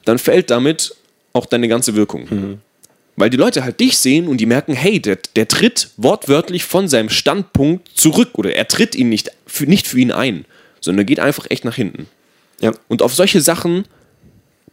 dann 0.05 0.17
fällt 0.17 0.49
damit 0.49 0.95
auch 1.33 1.45
deine 1.45 1.67
ganze 1.67 1.95
Wirkung. 1.95 2.59
Weil 3.15 3.29
die 3.29 3.37
Leute 3.37 3.63
halt 3.63 3.79
dich 3.79 3.97
sehen 3.99 4.27
und 4.27 4.37
die 4.37 4.45
merken, 4.47 4.73
hey, 4.73 4.99
der, 4.99 5.17
der 5.35 5.47
tritt 5.47 5.89
wortwörtlich 5.97 6.63
von 6.63 6.87
seinem 6.87 7.09
Standpunkt 7.09 7.89
zurück 7.95 8.31
oder 8.33 8.55
er 8.55 8.67
tritt 8.67 8.95
ihn 8.95 9.09
nicht 9.09 9.29
für, 9.45 9.65
nicht 9.65 9.87
für 9.87 9.99
ihn 9.99 10.11
ein, 10.11 10.45
sondern 10.81 11.01
er 11.01 11.05
geht 11.05 11.19
einfach 11.19 11.45
echt 11.49 11.63
nach 11.63 11.75
hinten. 11.75 12.07
Ja. 12.59 12.71
Und 12.87 13.01
auf 13.01 13.13
solche 13.13 13.41
Sachen 13.41 13.85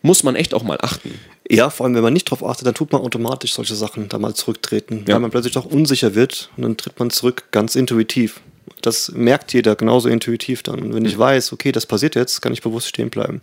muss 0.03 0.23
man 0.23 0.37
echt 0.37 0.55
auch 0.55 0.63
mal 0.63 0.79
achten. 0.81 1.13
Ja, 1.51 1.69
vor 1.69 1.85
allem, 1.85 1.95
wenn 1.95 2.03
man 2.03 2.13
nicht 2.13 2.31
drauf 2.31 2.45
achtet, 2.45 2.67
dann 2.67 2.75
tut 2.75 2.93
man 2.93 3.03
automatisch 3.03 3.53
solche 3.53 3.75
Sachen 3.75 4.09
da 4.09 4.19
mal 4.19 4.35
zurücktreten, 4.35 5.05
Ja. 5.07 5.15
weil 5.15 5.21
man 5.21 5.31
plötzlich 5.31 5.53
doch 5.55 5.67
unsicher 5.67 6.15
wird 6.15 6.49
und 6.57 6.63
dann 6.63 6.77
tritt 6.77 6.99
man 6.99 7.11
zurück, 7.11 7.45
ganz 7.51 7.75
intuitiv. 7.75 8.41
Das 8.83 9.11
merkt 9.13 9.53
jeder 9.53 9.77
genauso 9.77 10.09
intuitiv 10.09 10.63
dann. 10.63 10.81
Und 10.81 10.95
wenn 10.95 11.05
ich 11.05 11.19
weiß, 11.19 11.53
okay, 11.53 11.73
das 11.73 11.85
passiert 11.85 12.15
jetzt, 12.15 12.41
kann 12.41 12.53
ich 12.53 12.63
bewusst 12.63 12.89
stehen 12.89 13.11
bleiben. 13.11 13.43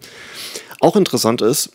Auch 0.79 0.95
interessant 0.95 1.41
ist, 1.41 1.69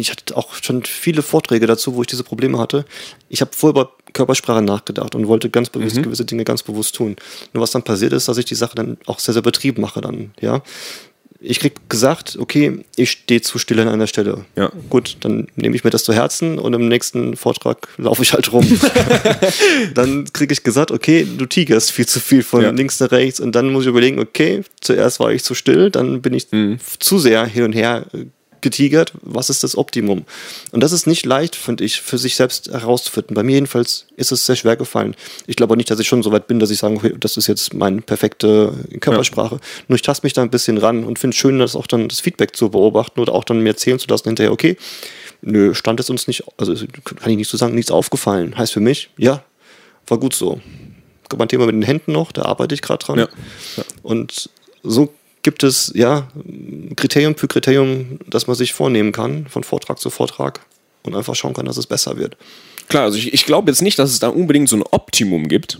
ich 0.00 0.10
hatte 0.10 0.36
auch 0.36 0.54
schon 0.62 0.82
viele 0.84 1.22
Vorträge 1.22 1.66
dazu, 1.66 1.94
wo 1.94 2.00
ich 2.02 2.08
diese 2.08 2.24
Probleme 2.24 2.58
hatte. 2.58 2.84
Ich 3.28 3.40
habe 3.40 3.50
vorher 3.54 3.82
über 3.82 3.92
Körpersprache 4.12 4.62
nachgedacht 4.62 5.14
und 5.14 5.28
wollte 5.28 5.50
ganz 5.50 5.70
bewusst 5.70 6.02
gewisse 6.02 6.24
Dinge 6.24 6.44
ganz 6.44 6.62
bewusst 6.62 6.94
tun. 6.96 7.16
Nur 7.52 7.62
was 7.62 7.70
dann 7.70 7.82
passiert 7.82 8.12
ist, 8.12 8.26
dass 8.28 8.38
ich 8.38 8.44
die 8.46 8.54
Sache 8.56 8.74
dann 8.74 8.98
auch 9.06 9.18
sehr, 9.20 9.34
sehr 9.34 9.42
betrieben 9.42 9.82
mache 9.82 10.00
dann, 10.00 10.32
ja. 10.40 10.62
Ich 11.42 11.58
krieg 11.58 11.88
gesagt, 11.88 12.36
okay, 12.38 12.84
ich 12.96 13.12
stehe 13.12 13.40
zu 13.40 13.58
still 13.58 13.80
an 13.80 13.88
einer 13.88 14.06
Stelle. 14.06 14.44
Ja. 14.56 14.70
Gut, 14.90 15.16
dann 15.20 15.48
nehme 15.56 15.74
ich 15.74 15.84
mir 15.84 15.90
das 15.90 16.04
zu 16.04 16.12
Herzen 16.12 16.58
und 16.58 16.74
im 16.74 16.86
nächsten 16.88 17.34
Vortrag 17.34 17.88
laufe 17.96 18.22
ich 18.22 18.34
halt 18.34 18.52
rum. 18.52 18.66
dann 19.94 20.30
kriege 20.34 20.52
ich 20.52 20.62
gesagt, 20.62 20.90
okay, 20.90 21.26
du 21.38 21.46
tigerst 21.46 21.92
viel 21.92 22.06
zu 22.06 22.20
viel 22.20 22.42
von 22.42 22.62
Ja. 22.62 22.70
links 22.70 23.00
nach 23.00 23.10
rechts 23.10 23.40
und 23.40 23.52
dann 23.54 23.72
muss 23.72 23.84
ich 23.84 23.88
überlegen, 23.88 24.18
okay, 24.18 24.64
zuerst 24.82 25.18
war 25.18 25.32
ich 25.32 25.42
zu 25.42 25.54
still, 25.54 25.90
dann 25.90 26.20
bin 26.20 26.34
ich 26.34 26.48
zu 26.98 27.18
sehr 27.18 27.46
hin 27.46 27.64
und 27.64 27.72
her 27.72 28.04
getigert, 28.60 29.12
was 29.22 29.50
ist 29.50 29.62
das 29.64 29.76
Optimum? 29.76 30.24
Und 30.72 30.82
das 30.82 30.92
ist 30.92 31.06
nicht 31.06 31.24
leicht, 31.26 31.56
finde 31.56 31.84
ich, 31.84 32.00
für 32.00 32.18
sich 32.18 32.36
selbst 32.36 32.70
herauszufinden. 32.70 33.34
Bei 33.34 33.42
mir 33.42 33.52
jedenfalls 33.52 34.06
ist 34.16 34.32
es 34.32 34.46
sehr 34.46 34.56
schwer 34.56 34.76
gefallen. 34.76 35.14
Ich 35.46 35.56
glaube 35.56 35.72
auch 35.74 35.76
nicht, 35.76 35.90
dass 35.90 36.00
ich 36.00 36.08
schon 36.08 36.22
so 36.22 36.32
weit 36.32 36.46
bin, 36.46 36.58
dass 36.58 36.70
ich 36.70 36.78
sage, 36.78 36.94
okay, 36.94 37.14
das 37.18 37.36
ist 37.36 37.46
jetzt 37.46 37.74
meine 37.74 38.02
perfekte 38.02 38.72
Körpersprache. 39.00 39.60
Nur 39.88 39.96
ich 39.96 40.02
taste 40.02 40.24
mich 40.24 40.32
da 40.32 40.42
ein 40.42 40.50
bisschen 40.50 40.78
ran 40.78 41.04
und 41.04 41.18
finde 41.18 41.34
es 41.34 41.40
schön, 41.40 41.58
das 41.58 41.76
auch 41.76 41.86
dann 41.86 42.08
das 42.08 42.20
Feedback 42.20 42.56
zu 42.56 42.70
beobachten 42.70 43.20
oder 43.20 43.34
auch 43.34 43.44
dann 43.44 43.60
mir 43.60 43.70
erzählen 43.70 43.98
zu 43.98 44.08
lassen 44.08 44.28
hinterher, 44.28 44.52
okay, 44.52 44.76
nö, 45.42 45.74
stand 45.74 46.00
es 46.00 46.10
uns 46.10 46.26
nicht, 46.26 46.44
also 46.56 46.74
kann 47.04 47.30
ich 47.30 47.36
nicht 47.36 47.48
so 47.48 47.56
sagen, 47.56 47.74
nichts 47.74 47.90
aufgefallen. 47.90 48.56
Heißt 48.56 48.72
für 48.72 48.80
mich, 48.80 49.10
ja, 49.16 49.42
war 50.06 50.18
gut 50.18 50.34
so. 50.34 50.60
Mein 51.36 51.48
Thema 51.48 51.66
mit 51.66 51.76
den 51.76 51.82
Händen 51.82 52.12
noch, 52.12 52.32
da 52.32 52.42
arbeite 52.42 52.74
ich 52.74 52.82
gerade 52.82 53.04
dran. 53.04 53.18
Ja. 53.20 53.28
Und 54.02 54.50
so 54.82 55.12
gibt 55.42 55.62
es 55.62 55.92
ja 55.94 56.28
Kriterium 56.96 57.36
für 57.36 57.48
Kriterium, 57.48 58.18
das 58.26 58.46
man 58.46 58.56
sich 58.56 58.72
vornehmen 58.72 59.12
kann, 59.12 59.46
von 59.46 59.64
Vortrag 59.64 59.98
zu 59.98 60.10
Vortrag 60.10 60.60
und 61.02 61.14
einfach 61.14 61.34
schauen 61.34 61.54
kann, 61.54 61.66
dass 61.66 61.76
es 61.76 61.86
besser 61.86 62.16
wird. 62.16 62.36
Klar, 62.88 63.04
also 63.04 63.18
ich, 63.18 63.32
ich 63.32 63.46
glaube 63.46 63.70
jetzt 63.70 63.82
nicht, 63.82 63.98
dass 63.98 64.10
es 64.10 64.18
da 64.18 64.28
unbedingt 64.28 64.68
so 64.68 64.76
ein 64.76 64.82
Optimum 64.82 65.48
gibt. 65.48 65.78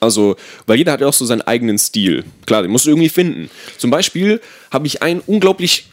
Also, 0.00 0.36
weil 0.66 0.78
jeder 0.78 0.92
hat 0.92 1.00
ja 1.00 1.06
auch 1.06 1.12
so 1.12 1.24
seinen 1.24 1.42
eigenen 1.42 1.78
Stil. 1.78 2.24
Klar, 2.44 2.62
den 2.62 2.70
musst 2.70 2.86
du 2.86 2.90
irgendwie 2.90 3.08
finden. 3.08 3.50
Zum 3.78 3.90
Beispiel 3.90 4.40
habe 4.70 4.86
ich 4.86 5.02
ein 5.02 5.20
unglaublich 5.20 5.86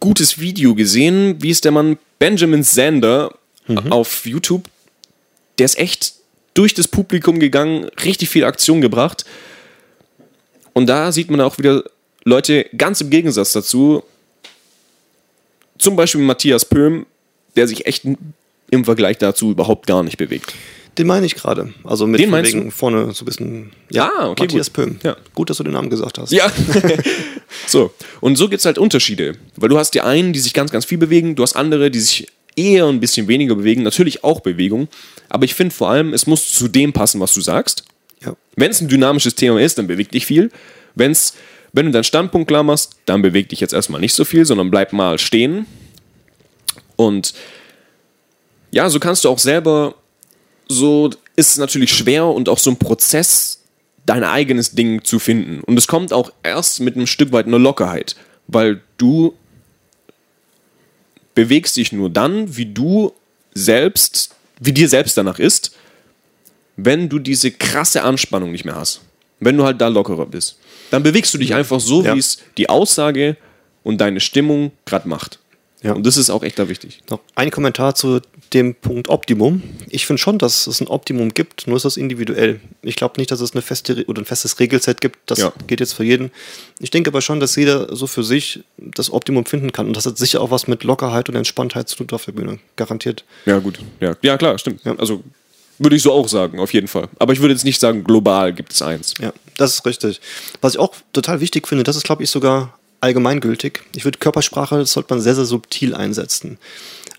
gutes 0.00 0.40
Video 0.40 0.74
gesehen, 0.74 1.36
wie 1.42 1.50
es 1.50 1.60
der 1.60 1.70
Mann 1.70 1.98
Benjamin 2.18 2.62
Sander 2.62 3.34
auf 3.90 4.26
YouTube, 4.26 4.64
der 5.58 5.66
ist 5.66 5.78
echt 5.78 6.14
durch 6.54 6.74
das 6.74 6.88
Publikum 6.88 7.38
gegangen, 7.38 7.84
richtig 8.04 8.28
viel 8.28 8.44
Aktion 8.44 8.80
gebracht. 8.80 9.24
Und 10.72 10.86
da 10.86 11.12
sieht 11.12 11.30
man 11.30 11.40
auch 11.40 11.58
wieder 11.58 11.84
Leute 12.24 12.66
ganz 12.76 13.00
im 13.00 13.10
Gegensatz 13.10 13.52
dazu, 13.52 14.02
zum 15.78 15.96
Beispiel 15.96 16.20
Matthias 16.20 16.64
Pöhm, 16.64 17.06
der 17.56 17.66
sich 17.66 17.86
echt 17.86 18.04
im 18.70 18.84
Vergleich 18.84 19.18
dazu 19.18 19.50
überhaupt 19.50 19.86
gar 19.86 20.02
nicht 20.02 20.16
bewegt. 20.16 20.54
Den 20.98 21.06
meine 21.06 21.24
ich 21.24 21.34
gerade. 21.34 21.72
Also 21.84 22.06
mit 22.06 22.20
Den 22.20 22.30
meinst 22.30 22.52
wegen 22.52 22.70
vorne 22.70 23.12
so 23.12 23.22
ein 23.22 23.26
bisschen. 23.26 23.72
Ja, 23.90 24.10
Ah, 24.18 24.28
okay, 24.28 24.42
Matthias 24.42 24.66
gut. 24.72 24.74
Pöhm. 24.74 24.98
Ja. 25.02 25.16
Gut, 25.34 25.48
dass 25.48 25.56
du 25.56 25.64
den 25.64 25.72
Namen 25.72 25.88
gesagt 25.88 26.18
hast. 26.18 26.32
Ja. 26.32 26.52
so. 27.66 27.92
Und 28.20 28.36
so 28.36 28.48
gibt 28.48 28.60
es 28.60 28.66
halt 28.66 28.76
Unterschiede. 28.76 29.36
Weil 29.56 29.70
du 29.70 29.78
hast 29.78 29.92
die 29.92 30.02
einen, 30.02 30.32
die 30.34 30.40
sich 30.40 30.52
ganz, 30.52 30.70
ganz 30.70 30.84
viel 30.84 30.98
bewegen, 30.98 31.34
du 31.34 31.42
hast 31.42 31.56
andere, 31.56 31.90
die 31.90 32.00
sich 32.00 32.26
eher 32.56 32.86
ein 32.86 33.00
bisschen 33.00 33.26
weniger 33.26 33.54
bewegen. 33.54 33.82
Natürlich 33.82 34.22
auch 34.22 34.40
Bewegung. 34.40 34.88
Aber 35.30 35.44
ich 35.46 35.54
finde 35.54 35.74
vor 35.74 35.88
allem, 35.88 36.12
es 36.12 36.26
muss 36.26 36.48
zu 36.52 36.68
dem 36.68 36.92
passen, 36.92 37.20
was 37.20 37.32
du 37.32 37.40
sagst. 37.40 37.84
Ja. 38.22 38.36
Wenn 38.56 38.70
es 38.70 38.80
ein 38.82 38.88
dynamisches 38.88 39.34
Thema 39.34 39.60
ist, 39.60 39.78
dann 39.78 39.86
bewegt 39.86 40.12
dich 40.12 40.26
viel. 40.26 40.50
Wenn's, 40.94 41.34
wenn 41.72 41.86
du 41.86 41.92
deinen 41.92 42.04
Standpunkt 42.04 42.48
klar 42.48 42.62
machst, 42.62 42.96
dann 43.06 43.22
beweg 43.22 43.48
dich 43.48 43.60
jetzt 43.60 43.72
erstmal 43.72 44.00
nicht 44.00 44.14
so 44.14 44.24
viel, 44.24 44.44
sondern 44.44 44.70
bleib 44.70 44.92
mal 44.92 45.18
stehen. 45.18 45.66
Und 46.96 47.34
ja, 48.70 48.88
so 48.90 49.00
kannst 49.00 49.24
du 49.24 49.28
auch 49.28 49.38
selber, 49.38 49.94
so 50.68 51.10
ist 51.36 51.50
es 51.50 51.56
natürlich 51.56 51.92
schwer 51.92 52.26
und 52.26 52.48
auch 52.48 52.58
so 52.58 52.70
ein 52.70 52.78
Prozess, 52.78 53.62
dein 54.04 54.24
eigenes 54.24 54.72
Ding 54.72 55.04
zu 55.04 55.18
finden. 55.18 55.60
Und 55.60 55.78
es 55.78 55.86
kommt 55.86 56.12
auch 56.12 56.32
erst 56.42 56.80
mit 56.80 56.96
einem 56.96 57.06
Stück 57.06 57.32
weit 57.32 57.46
einer 57.46 57.58
Lockerheit, 57.58 58.16
weil 58.48 58.80
du 58.98 59.34
bewegst 61.34 61.76
dich 61.76 61.92
nur 61.92 62.10
dann, 62.10 62.56
wie 62.56 62.66
du 62.66 63.12
selbst, 63.54 64.34
wie 64.60 64.72
dir 64.72 64.88
selbst 64.88 65.16
danach 65.16 65.38
ist, 65.38 65.76
wenn 66.76 67.08
du 67.08 67.18
diese 67.18 67.50
krasse 67.50 68.02
Anspannung 68.02 68.52
nicht 68.52 68.64
mehr 68.64 68.76
hast. 68.76 69.00
Wenn 69.40 69.56
du 69.56 69.64
halt 69.64 69.80
da 69.80 69.88
lockerer 69.88 70.26
bist. 70.26 70.58
Dann 70.92 71.02
bewegst 71.02 71.34
du 71.34 71.38
dich 71.38 71.54
einfach 71.54 71.80
so, 71.80 72.02
Ja. 72.04 72.14
wie 72.14 72.18
es 72.20 72.38
die 72.58 72.68
Aussage 72.68 73.36
und 73.82 73.98
deine 74.00 74.20
Stimmung 74.20 74.70
gerade 74.84 75.08
macht. 75.08 75.38
Ja. 75.82 75.94
Und 75.94 76.06
das 76.06 76.16
ist 76.16 76.30
auch 76.30 76.44
echt 76.44 76.60
da 76.60 76.68
wichtig. 76.68 77.00
Noch 77.10 77.18
ein 77.34 77.50
Kommentar 77.50 77.96
zu 77.96 78.20
dem 78.52 78.74
Punkt 78.76 79.08
Optimum. 79.08 79.62
Ich 79.88 80.06
finde 80.06 80.22
schon, 80.22 80.38
dass 80.38 80.68
es 80.68 80.80
ein 80.80 80.86
Optimum 80.86 81.34
gibt, 81.34 81.66
nur 81.66 81.76
ist 81.76 81.84
das 81.84 81.96
individuell. 81.96 82.60
Ich 82.82 82.94
glaube 82.94 83.14
nicht, 83.18 83.32
dass 83.32 83.40
es 83.40 83.52
eine 83.52 83.62
feste 83.62 84.04
oder 84.06 84.22
ein 84.22 84.24
festes 84.24 84.60
Regelset 84.60 85.00
gibt. 85.00 85.18
Das 85.26 85.38
Ja. 85.40 85.52
geht 85.66 85.80
jetzt 85.80 85.94
für 85.94 86.04
jeden. 86.04 86.30
Ich 86.78 86.90
denke 86.90 87.10
aber 87.10 87.20
schon, 87.20 87.40
dass 87.40 87.56
jeder 87.56 87.96
so 87.96 88.06
für 88.06 88.22
sich 88.22 88.62
das 88.76 89.10
Optimum 89.12 89.44
finden 89.44 89.72
kann. 89.72 89.86
Und 89.88 89.96
das 89.96 90.06
hat 90.06 90.18
sicher 90.18 90.40
auch 90.40 90.52
was 90.52 90.68
mit 90.68 90.84
Lockerheit 90.84 91.28
und 91.28 91.34
Entspanntheit 91.34 91.88
zu 91.88 91.96
tun 91.96 92.06
auf 92.12 92.26
der 92.26 92.32
Bühne. 92.32 92.60
Garantiert. 92.76 93.24
Ja, 93.46 93.58
gut. 93.58 93.80
Ja, 93.98 94.14
ja 94.22 94.36
klar, 94.38 94.58
stimmt. 94.58 94.84
Ja. 94.84 94.94
Also 94.98 95.24
würde 95.82 95.96
ich 95.96 96.02
so 96.02 96.12
auch 96.12 96.28
sagen, 96.28 96.58
auf 96.60 96.72
jeden 96.72 96.88
Fall. 96.88 97.08
Aber 97.18 97.32
ich 97.32 97.40
würde 97.40 97.54
jetzt 97.54 97.64
nicht 97.64 97.80
sagen, 97.80 98.04
global 98.04 98.52
gibt 98.52 98.72
es 98.72 98.82
eins. 98.82 99.14
Ja, 99.20 99.32
das 99.56 99.74
ist 99.74 99.86
richtig. 99.86 100.20
Was 100.60 100.74
ich 100.74 100.78
auch 100.80 100.94
total 101.12 101.40
wichtig 101.40 101.68
finde, 101.68 101.84
das 101.84 101.96
ist, 101.96 102.04
glaube 102.04 102.22
ich, 102.22 102.30
sogar 102.30 102.78
allgemeingültig. 103.00 103.80
Ich 103.96 104.04
würde 104.04 104.18
Körpersprache, 104.18 104.78
das 104.78 104.92
sollte 104.92 105.12
man 105.12 105.20
sehr, 105.20 105.34
sehr 105.34 105.44
subtil 105.44 105.94
einsetzen. 105.94 106.58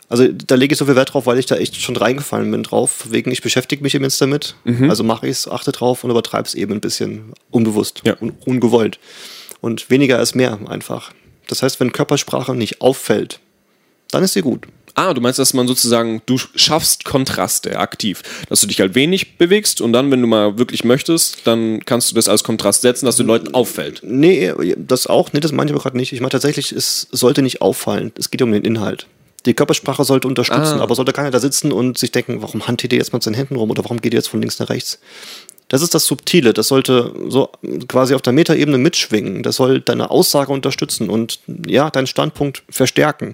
Also 0.10 0.28
da 0.28 0.56
lege 0.56 0.74
ich 0.74 0.80
so 0.80 0.86
viel 0.86 0.96
Wert 0.96 1.14
drauf, 1.14 1.26
weil 1.26 1.40
ich 1.40 1.46
da 1.48 1.56
echt 1.56 1.76
schon 1.82 1.96
reingefallen 1.96 2.50
bin 2.52 2.64
drauf. 2.64 3.08
Wegen, 3.10 3.32
ich 3.32 3.42
beschäftige 3.42 3.82
mich 3.82 3.96
eben 3.96 4.04
jetzt 4.04 4.22
damit. 4.22 4.56
Also 4.88 5.04
mache 5.04 5.26
ich 5.28 5.32
es, 5.32 5.48
achte 5.48 5.72
drauf 5.72 6.04
und 6.04 6.12
übertreibe 6.12 6.48
es 6.48 6.54
eben 6.56 6.74
ein 6.74 6.82
bisschen 6.82 7.34
unbewusst, 7.52 8.02
Ja. 8.06 8.16
un 8.22 8.32
ungewollt. 8.46 9.00
Und 9.62 9.90
weniger 9.90 10.22
ist 10.22 10.36
mehr 10.36 10.60
einfach. 10.68 11.12
Das 11.48 11.64
heißt, 11.64 11.80
wenn 11.80 11.92
Körpersprache 11.92 12.54
nicht 12.54 12.82
auffällt, 12.82 13.40
dann 14.14 14.24
ist 14.24 14.34
sie 14.34 14.42
gut. 14.42 14.68
Ah, 14.96 15.12
du 15.16 15.22
meinst, 15.22 15.40
dass 15.40 15.56
man 15.56 15.68
sozusagen, 15.68 16.22
du 16.28 16.38
schaffst 16.38 17.04
Kontraste 17.04 17.80
aktiv. 17.80 18.22
Dass 18.48 18.62
du 18.62 18.68
dich 18.68 18.80
halt 18.80 18.94
wenig 18.94 19.40
bewegst 19.40 19.82
und 19.82 19.92
dann, 19.92 20.12
wenn 20.12 20.22
du 20.22 20.28
mal 20.28 20.60
wirklich 20.60 20.84
möchtest, 20.84 21.48
dann 21.48 21.84
kannst 21.84 22.12
du 22.12 22.16
das 22.16 22.30
als 22.30 22.44
Kontrast 22.44 22.82
setzen, 22.84 23.08
dass 23.08 23.16
den 23.16 23.26
Leuten 23.26 23.56
auffällt. 23.56 24.02
Nee, 24.04 24.54
das 24.78 25.08
auch. 25.08 25.34
Nee, 25.34 25.40
das 25.40 25.52
meine 25.52 25.72
ich 25.72 25.74
aber 25.76 25.82
gerade 25.82 25.98
nicht. 25.98 26.14
Ich 26.14 26.20
meine 26.22 26.30
tatsächlich, 26.30 26.72
es 26.72 27.08
sollte 27.12 27.42
nicht 27.42 27.62
auffallen. 27.62 28.12
Es 28.20 28.30
geht 28.30 28.44
um 28.44 28.52
den 28.52 28.64
Inhalt. 28.64 29.08
Die 29.48 29.56
Körpersprache 29.56 30.04
sollte 30.06 30.28
unterstützen, 30.28 30.78
Ah. 30.78 30.82
aber 30.82 30.94
sollte 30.94 31.12
keiner 31.12 31.32
da 31.32 31.40
sitzen 31.40 31.72
und 31.72 31.98
sich 31.98 32.12
denken, 32.12 32.44
warum 32.44 32.68
handelt 32.68 32.94
ihr 32.94 33.00
jetzt 33.00 33.14
mit 33.14 33.24
seinen 33.24 33.34
Händen 33.34 33.56
rum 33.56 33.72
oder 33.72 33.84
warum 33.84 34.00
geht 34.00 34.14
ihr 34.14 34.20
jetzt 34.20 34.30
von 34.30 34.42
links 34.42 34.60
nach 34.60 34.70
rechts? 34.70 35.00
Das 35.70 35.82
ist 35.82 35.96
das 35.96 36.06
Subtile. 36.06 36.54
Das 36.54 36.68
sollte 36.68 37.12
so 37.30 37.50
quasi 37.88 38.14
auf 38.14 38.22
der 38.22 38.32
Metaebene 38.32 38.78
mitschwingen. 38.78 39.42
Das 39.42 39.56
soll 39.56 39.82
deine 39.82 40.12
Aussage 40.12 40.54
unterstützen 40.54 41.10
und 41.10 41.40
ja, 41.68 41.90
deinen 41.90 42.06
Standpunkt 42.06 42.62
verstärken. 42.70 43.34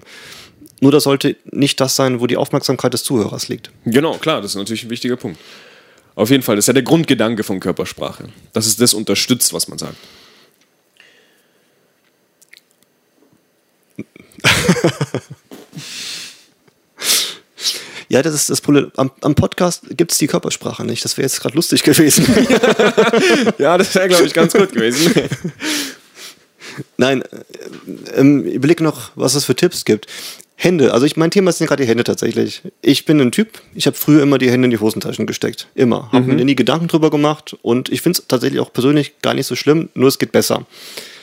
Nur 0.80 0.92
das 0.92 1.04
sollte 1.04 1.36
nicht 1.44 1.80
das 1.80 1.94
sein, 1.96 2.20
wo 2.20 2.26
die 2.26 2.36
Aufmerksamkeit 2.36 2.92
des 2.92 3.04
Zuhörers 3.04 3.48
liegt. 3.48 3.70
Genau, 3.84 4.16
klar, 4.16 4.40
das 4.40 4.52
ist 4.52 4.56
natürlich 4.56 4.84
ein 4.84 4.90
wichtiger 4.90 5.16
Punkt. 5.16 5.38
Auf 6.14 6.30
jeden 6.30 6.42
Fall, 6.42 6.56
das 6.56 6.64
ist 6.64 6.66
ja 6.68 6.72
der 6.72 6.82
Grundgedanke 6.82 7.44
von 7.44 7.60
Körpersprache. 7.60 8.28
Dass 8.52 8.66
es 8.66 8.76
das 8.76 8.94
unterstützt, 8.94 9.52
was 9.52 9.68
man 9.68 9.78
sagt. 9.78 9.96
Ja, 18.10 18.22
das 18.22 18.34
ist 18.34 18.50
das 18.50 18.60
Problem. 18.60 18.90
Am, 18.96 19.12
am 19.20 19.36
Podcast 19.36 19.84
gibt 19.90 20.10
es 20.10 20.18
die 20.18 20.26
Körpersprache 20.26 20.84
nicht. 20.84 21.04
Das 21.04 21.16
wäre 21.16 21.26
jetzt 21.26 21.40
gerade 21.40 21.54
lustig 21.54 21.84
gewesen. 21.84 22.26
Ja, 23.58 23.78
das 23.78 23.94
wäre, 23.94 24.08
glaube 24.08 24.26
ich, 24.26 24.34
ganz 24.34 24.52
gut 24.52 24.72
gewesen. 24.72 25.14
Nein, 26.96 27.22
äh, 27.22 27.26
ähm, 28.16 28.42
überleg 28.44 28.80
noch, 28.80 29.12
was 29.14 29.36
es 29.36 29.44
für 29.44 29.54
Tipps 29.54 29.84
gibt. 29.84 30.08
Hände, 30.62 30.92
also 30.92 31.06
ich, 31.06 31.16
mein 31.16 31.30
Thema 31.30 31.52
sind 31.52 31.68
gerade 31.68 31.82
die 31.82 31.88
Hände 31.88 32.04
tatsächlich. 32.04 32.60
Ich 32.82 33.06
bin 33.06 33.18
ein 33.18 33.32
Typ, 33.32 33.62
ich 33.74 33.86
habe 33.86 33.96
früher 33.96 34.22
immer 34.22 34.36
die 34.36 34.50
Hände 34.50 34.66
in 34.66 34.70
die 34.70 34.78
Hosentaschen 34.78 35.26
gesteckt. 35.26 35.68
Immer. 35.74 36.10
Habe 36.12 36.26
mir 36.26 36.44
nie 36.44 36.54
Gedanken 36.54 36.86
drüber 36.86 37.08
gemacht 37.10 37.56
und 37.62 37.88
ich 37.88 38.02
finde 38.02 38.18
es 38.20 38.28
tatsächlich 38.28 38.60
auch 38.60 38.70
persönlich 38.70 39.20
gar 39.22 39.32
nicht 39.32 39.46
so 39.46 39.56
schlimm, 39.56 39.88
nur 39.94 40.08
es 40.08 40.18
geht 40.18 40.32
besser. 40.32 40.66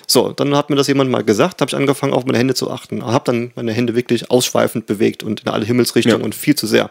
So, 0.07 0.31
dann 0.31 0.55
hat 0.55 0.71
mir 0.71 0.75
das 0.75 0.87
jemand 0.87 1.11
mal 1.11 1.23
gesagt, 1.23 1.61
habe 1.61 1.69
ich 1.69 1.75
angefangen, 1.75 2.13
auf 2.13 2.25
meine 2.25 2.39
Hände 2.39 2.55
zu 2.55 2.71
achten. 2.71 3.05
Habe 3.05 3.25
dann 3.25 3.51
meine 3.55 3.73
Hände 3.73 3.93
wirklich 3.93 4.31
ausschweifend 4.31 4.87
bewegt 4.87 5.21
und 5.21 5.41
in 5.41 5.49
alle 5.49 5.65
Himmelsrichtungen 5.65 6.19
Ja. 6.21 6.25
und 6.25 6.33
viel 6.33 6.55
zu 6.55 6.65
sehr. 6.65 6.89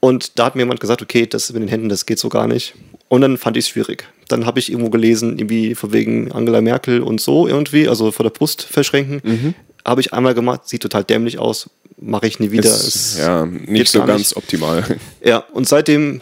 Und 0.00 0.38
da 0.40 0.46
hat 0.46 0.56
mir 0.56 0.62
jemand 0.62 0.80
gesagt, 0.80 1.00
okay, 1.00 1.26
das 1.28 1.52
mit 1.52 1.62
den 1.62 1.68
Händen, 1.68 1.88
das 1.88 2.06
geht 2.06 2.18
so 2.18 2.28
gar 2.28 2.48
nicht. 2.48 2.74
Und 3.08 3.20
dann 3.20 3.36
fand 3.36 3.56
ich 3.56 3.66
es 3.66 3.68
schwierig. 3.68 4.08
Dann 4.26 4.46
habe 4.46 4.58
ich 4.58 4.72
irgendwo 4.72 4.90
gelesen, 4.90 5.38
irgendwie 5.38 5.76
von 5.76 5.92
wegen 5.92 6.32
Angela 6.32 6.60
Merkel 6.60 7.02
und 7.02 7.20
so 7.20 7.46
irgendwie, 7.46 7.86
also 7.86 8.10
vor 8.10 8.24
der 8.24 8.30
Brust 8.30 8.62
verschränken. 8.62 9.54
Habe 9.84 10.00
ich 10.00 10.12
einmal 10.12 10.34
gemacht, 10.34 10.68
sieht 10.68 10.82
total 10.82 11.04
dämlich 11.04 11.38
aus, 11.38 11.70
mache 12.00 12.26
ich 12.26 12.38
nie 12.40 12.50
wieder. 12.50 12.70
Ist, 12.70 13.18
ja, 13.18 13.46
nicht 13.46 13.90
so 13.90 14.04
ganz 14.04 14.36
optimal. 14.36 14.98
Ja, 15.24 15.38
und 15.52 15.68
seitdem 15.68 16.20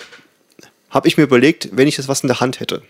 habe 0.91 1.09
ich 1.09 1.17
mir 1.17 1.25
überlegt, 1.25 1.69
wenn 1.73 1.89
ich 1.89 1.97
jetzt 1.97 2.09
was 2.09 2.23
in 2.23 2.29
der 2.29 2.41
Hand 2.41 2.61
hätte. 2.61 2.83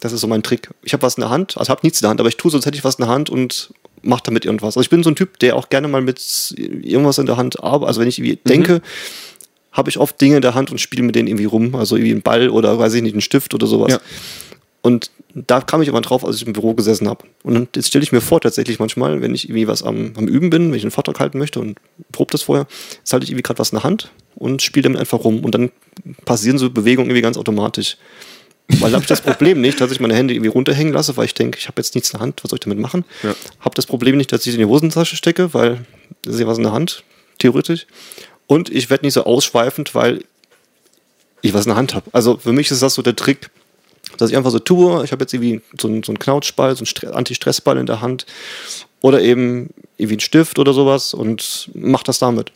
Das 0.00 0.12
ist 0.12 0.20
so 0.20 0.26
mein 0.26 0.42
Trick. 0.42 0.68
Ich 0.82 0.92
habe 0.94 1.02
was 1.02 1.16
in 1.16 1.20
der 1.20 1.30
Hand, 1.30 1.56
also 1.56 1.70
habe 1.70 1.80
nichts 1.84 2.00
in 2.00 2.04
der 2.04 2.10
Hand, 2.10 2.20
aber 2.20 2.28
ich 2.28 2.36
tue 2.36 2.50
so, 2.50 2.56
als 2.56 2.66
hätte 2.66 2.76
ich 2.76 2.84
was 2.84 2.96
in 2.96 3.04
der 3.04 3.12
Hand 3.12 3.30
und 3.30 3.72
mache 4.02 4.22
damit 4.24 4.44
irgendwas. 4.44 4.76
Also 4.76 4.80
ich 4.80 4.90
bin 4.90 5.02
so 5.02 5.10
ein 5.10 5.16
Typ, 5.16 5.38
der 5.38 5.54
auch 5.56 5.68
gerne 5.68 5.86
mal 5.86 6.02
mit 6.02 6.54
irgendwas 6.56 7.18
in 7.18 7.26
der 7.26 7.36
Hand 7.36 7.62
arbeitet. 7.62 7.88
Also 7.88 8.00
wenn 8.00 8.08
ich 8.08 8.18
irgendwie 8.18 8.36
denke, 8.36 8.82
habe 9.70 9.90
ich 9.90 9.98
oft 9.98 10.20
Dinge 10.20 10.36
in 10.36 10.42
der 10.42 10.54
Hand 10.54 10.70
und 10.70 10.80
spiele 10.80 11.02
mit 11.02 11.14
denen 11.14 11.28
irgendwie 11.28 11.44
rum. 11.44 11.74
Also 11.74 11.96
irgendwie 11.96 12.12
einen 12.12 12.22
Ball 12.22 12.50
oder 12.50 12.78
weiß 12.78 12.94
ich 12.94 13.02
nicht, 13.02 13.12
einen 13.12 13.20
Stift 13.20 13.54
oder 13.54 13.66
sowas. 13.66 13.92
Ja. 13.92 14.00
Und 14.82 15.10
da 15.34 15.60
kam 15.60 15.80
ich 15.80 15.88
immer 15.88 16.00
drauf, 16.00 16.24
als 16.24 16.36
ich 16.36 16.46
im 16.46 16.52
Büro 16.52 16.74
gesessen 16.74 17.08
habe. 17.08 17.24
Und 17.42 17.54
dann 17.54 17.68
jetzt 17.74 17.88
stelle 17.88 18.02
ich 18.02 18.12
mir 18.12 18.20
vor, 18.20 18.40
tatsächlich 18.40 18.78
manchmal, 18.78 19.22
wenn 19.22 19.34
ich 19.34 19.44
irgendwie 19.44 19.68
was 19.68 19.82
am, 19.82 20.12
am 20.16 20.28
Üben 20.28 20.50
bin, 20.50 20.70
wenn 20.70 20.76
ich 20.76 20.82
einen 20.82 20.90
Vortrag 20.90 21.20
halten 21.20 21.38
möchte 21.38 21.60
und 21.60 21.78
probe 22.10 22.32
das 22.32 22.42
vorher, 22.42 22.66
jetzt 22.98 23.12
halte 23.12 23.24
ich 23.24 23.30
irgendwie 23.30 23.42
gerade 23.42 23.58
was 23.58 23.70
in 23.70 23.76
der 23.76 23.84
Hand 23.84 24.10
und 24.34 24.60
spiele 24.60 24.84
damit 24.84 24.98
einfach 24.98 25.24
rum. 25.24 25.44
Und 25.44 25.54
dann 25.54 25.70
passieren 26.24 26.58
so 26.58 26.68
Bewegungen 26.68 27.08
irgendwie 27.08 27.22
ganz 27.22 27.38
automatisch. 27.38 27.96
Weil 28.68 28.90
da 28.90 28.96
habe 28.96 29.04
ich 29.04 29.08
das 29.08 29.20
Problem 29.20 29.60
nicht, 29.60 29.80
dass 29.80 29.92
ich 29.92 30.00
meine 30.00 30.14
Hände 30.14 30.34
irgendwie 30.34 30.50
runterhängen 30.50 30.92
lasse, 30.92 31.16
weil 31.16 31.26
ich 31.26 31.34
denke, 31.34 31.58
ich 31.58 31.68
habe 31.68 31.80
jetzt 31.80 31.94
nichts 31.94 32.10
in 32.10 32.18
der 32.18 32.22
Hand, 32.22 32.42
was 32.42 32.50
soll 32.50 32.56
ich 32.56 32.64
damit 32.64 32.78
machen? 32.78 33.04
Ja. 33.22 33.34
Habe 33.60 33.74
das 33.74 33.86
Problem 33.86 34.16
nicht, 34.16 34.32
dass 34.32 34.42
ich 34.42 34.48
es 34.48 34.54
in 34.54 34.60
die 34.60 34.66
Hosentasche 34.66 35.16
stecke, 35.16 35.52
weil 35.54 35.84
da 36.22 36.30
ist 36.30 36.40
ja 36.40 36.46
was 36.46 36.58
in 36.58 36.64
der 36.64 36.72
Hand, 36.72 37.04
theoretisch. 37.38 37.86
Und 38.46 38.70
ich 38.70 38.90
werde 38.90 39.04
nicht 39.04 39.14
so 39.14 39.24
ausschweifend, 39.24 39.94
weil 39.94 40.24
ich 41.42 41.54
was 41.54 41.66
in 41.66 41.70
der 41.70 41.76
Hand 41.76 41.94
habe. 41.94 42.08
Also 42.12 42.38
für 42.38 42.52
mich 42.52 42.70
ist 42.70 42.82
das 42.82 42.94
so 42.94 43.02
der 43.02 43.16
Trick, 43.16 43.50
dass 44.18 44.30
ich 44.30 44.36
einfach 44.36 44.50
so 44.50 44.58
tue, 44.58 45.04
ich 45.04 45.12
habe 45.12 45.22
jetzt 45.22 45.32
irgendwie 45.34 45.60
so 45.80 45.88
einen, 45.88 46.02
so 46.02 46.12
einen 46.12 46.18
Knautschball, 46.18 46.74
so 46.76 46.80
einen 46.80 46.86
Stre- 46.86 47.10
Anti-Stress-Ball 47.12 47.78
in 47.78 47.86
der 47.86 48.00
Hand 48.00 48.26
oder 49.00 49.20
eben 49.20 49.70
irgendwie 49.96 50.14
einen 50.14 50.20
Stift 50.20 50.58
oder 50.58 50.72
sowas 50.72 51.14
und 51.14 51.70
mach 51.74 52.02
das 52.02 52.18
damit. 52.18 52.52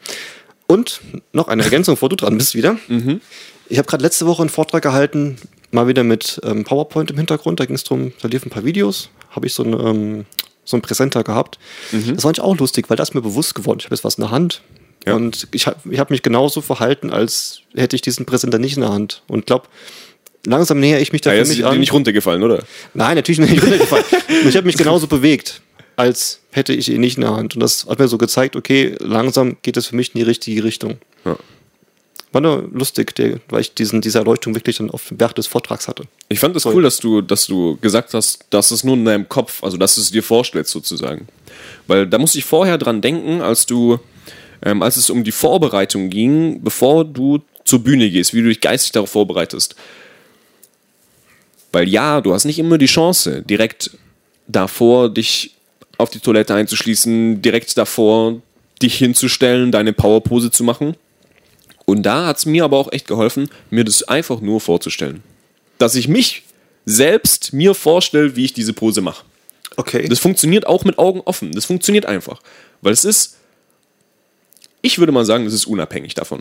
Und 0.67 1.01
noch 1.33 1.49
eine 1.49 1.63
Ergänzung, 1.63 1.95
bevor 1.95 2.09
du 2.09 2.17
dran 2.17 2.37
bist 2.39 2.55
wieder. 2.55 2.77
Ich 3.69 3.79
habe 3.79 3.87
gerade 3.89 4.03
letzte 4.03 4.27
Woche 4.27 4.43
einen 4.43 4.49
Vortrag 4.51 4.83
gehalten, 4.83 5.37
mal 5.71 5.87
wieder 5.89 6.03
mit 6.05 6.41
ähm, 6.45 6.65
PowerPoint 6.65 7.11
im 7.11 7.17
Hintergrund. 7.17 7.61
Da 7.61 7.67
ging 7.67 7.77
es 7.77 7.85
darum, 7.85 8.13
da 8.21 8.29
liefen 8.29 8.49
ein 8.49 8.51
paar 8.51 8.65
Videos, 8.65 9.11
habe 9.31 9.47
ich 9.47 9.55
so, 9.55 9.63
einen, 9.63 9.75
ähm, 9.87 10.25
so 10.65 10.77
einen 10.77 10.83
Präsenter 10.83 11.23
gehabt. 11.25 11.59
Das 11.93 12.25
war 12.25 12.31
eigentlich 12.31 12.41
auch 12.41 12.57
lustig, 12.59 12.89
weil 12.91 12.97
das 12.97 13.11
ist 13.11 13.15
mir 13.15 13.23
bewusst 13.23 13.55
geworden. 13.55 13.79
Ich 13.81 13.87
habe 13.87 13.95
jetzt 13.95 14.05
was 14.05 14.17
in 14.17 14.23
der 14.23 14.31
Hand 14.33 14.63
Ja. 15.07 15.15
und 15.15 15.47
ich 15.53 15.67
habe 15.69 15.77
ich 15.91 15.99
hab 16.01 16.11
mich 16.11 16.23
genauso 16.23 16.61
verhalten, 16.61 17.11
als 17.11 17.61
hätte 17.75 17.95
ich 17.97 18.03
diesen 18.03 18.27
Präsenter 18.27 18.59
nicht 18.59 18.75
in 18.77 18.81
der 18.83 18.91
Hand. 18.93 19.23
Und 19.29 19.47
glaube, 19.47 19.67
langsam 20.47 20.81
näher 20.81 21.01
ich 21.01 21.13
mich 21.13 21.21
da 21.21 21.31
Ja, 21.31 21.35
für 21.35 21.39
jetzt 21.41 21.51
ist 21.51 21.57
mich 21.59 21.67
an. 21.67 21.79
nicht 21.79 21.93
runtergefallen, 21.93 22.43
oder? 22.43 22.63
Nein, 22.95 23.17
natürlich 23.17 23.39
nicht 23.39 23.63
runtergefallen. 23.63 24.05
Ich 24.49 24.57
habe 24.57 24.67
mich 24.67 24.77
genauso 24.77 25.07
bewegt, 25.07 25.61
als 25.97 26.41
hätte 26.53 26.73
ich 26.73 26.89
ihn 26.91 27.01
nicht 27.01 27.17
in 27.17 27.23
der 27.23 27.35
Hand. 27.37 27.55
Und 27.55 27.61
das 27.61 27.87
hat 27.87 27.99
mir 27.99 28.09
so 28.09 28.19
gezeigt, 28.19 28.57
okay, 28.57 28.95
langsam 29.01 29.57
geht 29.63 29.77
es 29.77 29.87
für 29.87 29.97
mich 29.97 30.15
in 30.15 30.21
die 30.21 30.25
richtige 30.25 30.65
Richtung. 30.65 30.99
Ja. 31.25 31.37
War 32.33 32.41
nur 32.41 32.69
lustig, 32.73 33.15
der, 33.15 33.41
weil 33.49 33.61
ich 33.63 33.75
diesen, 33.75 34.01
diese 34.01 34.19
Erleuchtung 34.19 34.55
wirklich 34.55 34.77
dann 34.77 34.91
auf 34.91 35.09
dem 35.09 35.17
Berg 35.17 35.35
des 35.37 35.47
Vortrags 35.47 35.89
hatte. 35.89 36.05
Ich 36.29 36.39
fand 36.39 36.55
es 36.57 36.65
das 36.65 36.75
cool, 36.75 36.83
dass 36.83 36.99
du, 36.99 37.23
dass 37.23 37.47
du 37.47 37.79
gesagt 37.81 38.15
hast, 38.15 38.45
dass 38.51 38.71
es 38.73 38.85
nur 38.85 38.95
in 38.95 39.05
deinem 39.05 39.29
Kopf, 39.29 39.63
also 39.63 39.77
dass 39.77 39.95
du 39.95 40.01
es 40.01 40.11
dir 40.11 40.23
vorstellst 40.23 40.71
sozusagen. 40.71 41.29
Weil 41.87 42.07
da 42.07 42.19
musste 42.19 42.39
ich 42.39 42.45
vorher 42.45 42.79
dran 42.79 43.01
denken, 43.01 43.41
als 43.41 43.65
du, 43.65 43.99
ähm, 44.63 44.83
als 44.83 44.97
es 44.97 45.09
um 45.09 45.25
die 45.25 45.33
Vorbereitung 45.33 46.11
ging, 46.11 46.63
bevor 46.63 47.05
du 47.05 47.41
zur 47.65 47.83
Bühne 47.83 48.11
gehst, 48.11 48.35
wie 48.35 48.43
du 48.43 48.49
dich 48.49 48.61
geistig 48.61 48.93
darauf 48.93 49.11
vorbereitest. 49.11 49.75
Weil 51.77 51.91
ja, 51.91 52.23
du 52.23 52.33
hast 52.33 52.47
nicht 52.47 52.59
immer 52.59 52.79
die 52.79 52.87
Chance, 52.87 53.43
direkt 53.43 53.91
davor 54.47 55.11
dich 55.11 55.51
auf 55.99 56.09
die 56.09 56.21
Toilette 56.21 56.55
einzuschließen, 56.55 57.43
direkt 57.43 57.77
davor 57.77 58.41
dich 58.81 58.97
hinzustellen, 58.97 59.73
deine 59.73 59.93
Powerpose 59.93 60.51
zu 60.51 60.65
machen. 60.65 60.97
Und 61.85 62.05
da 62.05 62.29
hat 62.29 62.39
es 62.39 62.47
mir 62.47 62.65
aber 62.65 62.79
auch 62.79 62.91
echt 62.93 63.07
geholfen, 63.07 63.51
mir 63.69 63.85
das 63.85 64.03
einfach 64.05 64.41
nur 64.41 64.63
vorzustellen. 64.63 65.23
Dass 65.77 65.97
ich 65.97 66.09
mich 66.09 66.45
selbst 66.87 67.53
mir 67.53 67.75
vorstelle, 67.75 68.37
wie 68.37 68.47
ich 68.47 68.55
diese 68.55 68.73
Pose 68.73 69.03
mache. 69.03 69.27
Okay. 69.77 70.09
Das 70.09 70.19
funktioniert 70.19 70.67
auch 70.67 70.85
mit 70.85 70.97
Augen 70.97 71.21
offen. 71.27 71.53
Das 71.53 71.67
funktioniert 71.67 72.07
einfach. 72.07 72.41
Weil 72.81 72.95
es 72.95 73.05
ist, 73.05 73.37
ich 74.81 74.99
würde 74.99 75.13
mal 75.13 75.27
sagen, 75.27 75.45
es 75.45 75.53
ist 75.53 75.67
unabhängig 75.67 76.15
davon. 76.15 76.41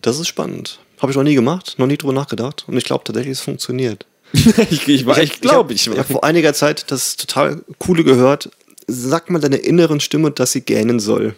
Das 0.00 0.20
ist 0.20 0.28
spannend. 0.28 0.78
Habe 1.02 1.10
ich 1.10 1.16
noch 1.16 1.24
nie 1.24 1.34
gemacht, 1.34 1.74
noch 1.76 1.88
nie 1.88 1.96
drüber 1.96 2.12
nachgedacht. 2.12 2.62
Und 2.68 2.76
ich 2.76 2.84
glaube 2.84 3.02
tatsächlich, 3.02 3.32
es 3.32 3.40
funktioniert. 3.40 4.06
ich 4.70 4.88
ich, 4.88 5.06
ich 5.06 5.40
glaube, 5.40 5.72
ich. 5.72 5.82
Ich 5.82 5.88
habe 5.88 6.00
hab 6.00 6.06
vor 6.06 6.24
einiger 6.24 6.52
Zeit 6.54 6.90
das 6.90 7.16
total 7.16 7.62
coole 7.78 8.04
gehört. 8.04 8.50
Sag 8.86 9.30
mal 9.30 9.40
deiner 9.40 9.60
inneren 9.60 10.00
Stimme, 10.00 10.30
dass 10.30 10.52
sie 10.52 10.60
gähnen 10.60 11.00
soll. 11.00 11.34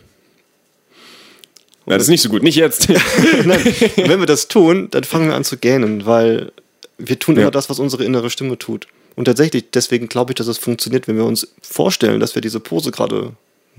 Ja, 1.86 1.94
das 1.94 2.02
ist 2.02 2.08
nicht 2.10 2.22
so 2.22 2.28
gut, 2.28 2.42
nicht 2.42 2.56
jetzt. 2.56 2.88
Nein, 3.44 3.64
wenn 3.96 4.20
wir 4.20 4.26
das 4.26 4.48
tun, 4.48 4.88
dann 4.90 5.04
fangen 5.04 5.28
wir 5.28 5.34
an 5.34 5.44
zu 5.44 5.56
gähnen, 5.56 6.04
weil 6.04 6.52
wir 6.98 7.18
tun 7.18 7.36
Ja. 7.36 7.42
immer 7.42 7.50
das, 7.50 7.70
was 7.70 7.78
unsere 7.78 8.04
innere 8.04 8.28
Stimme 8.28 8.58
tut. 8.58 8.86
Und 9.16 9.24
tatsächlich, 9.24 9.70
deswegen 9.72 10.08
glaube 10.08 10.32
ich, 10.32 10.36
dass 10.36 10.46
es 10.48 10.58
funktioniert, 10.58 11.08
wenn 11.08 11.16
wir 11.16 11.24
uns 11.24 11.48
vorstellen, 11.62 12.20
dass 12.20 12.34
wir 12.34 12.42
diese 12.42 12.60
Pose 12.60 12.90
gerade 12.90 13.32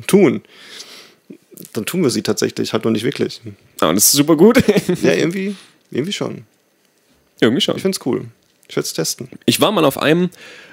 tun. 0.07 0.41
Dann 1.73 1.85
tun 1.85 2.01
wir 2.01 2.09
sie 2.09 2.23
tatsächlich, 2.23 2.73
halt 2.73 2.83
nur 2.85 2.91
nicht 2.91 3.03
wirklich. 3.03 3.41
Ah, 3.79 3.93
das 3.93 4.05
ist 4.05 4.11
super 4.13 4.35
gut. 4.35 4.57
Ja, 5.01 5.13
irgendwie, 5.13 5.55
irgendwie 5.91 6.13
schon. 6.13 6.43
Irgendwie 7.39 7.61
schon. 7.61 7.75
Ich 7.75 7.81
finde 7.81 7.97
es 7.97 8.05
cool. 8.05 8.25
Ich 8.69 8.75
werde 8.75 8.85
es 8.85 8.93
testen. 8.93 9.27
Ich 9.45 9.59
war 9.59 9.71
mal 9.71 9.83
auf 9.83 9.99
einem, 9.99 10.29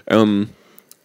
ähm, 0.06 0.50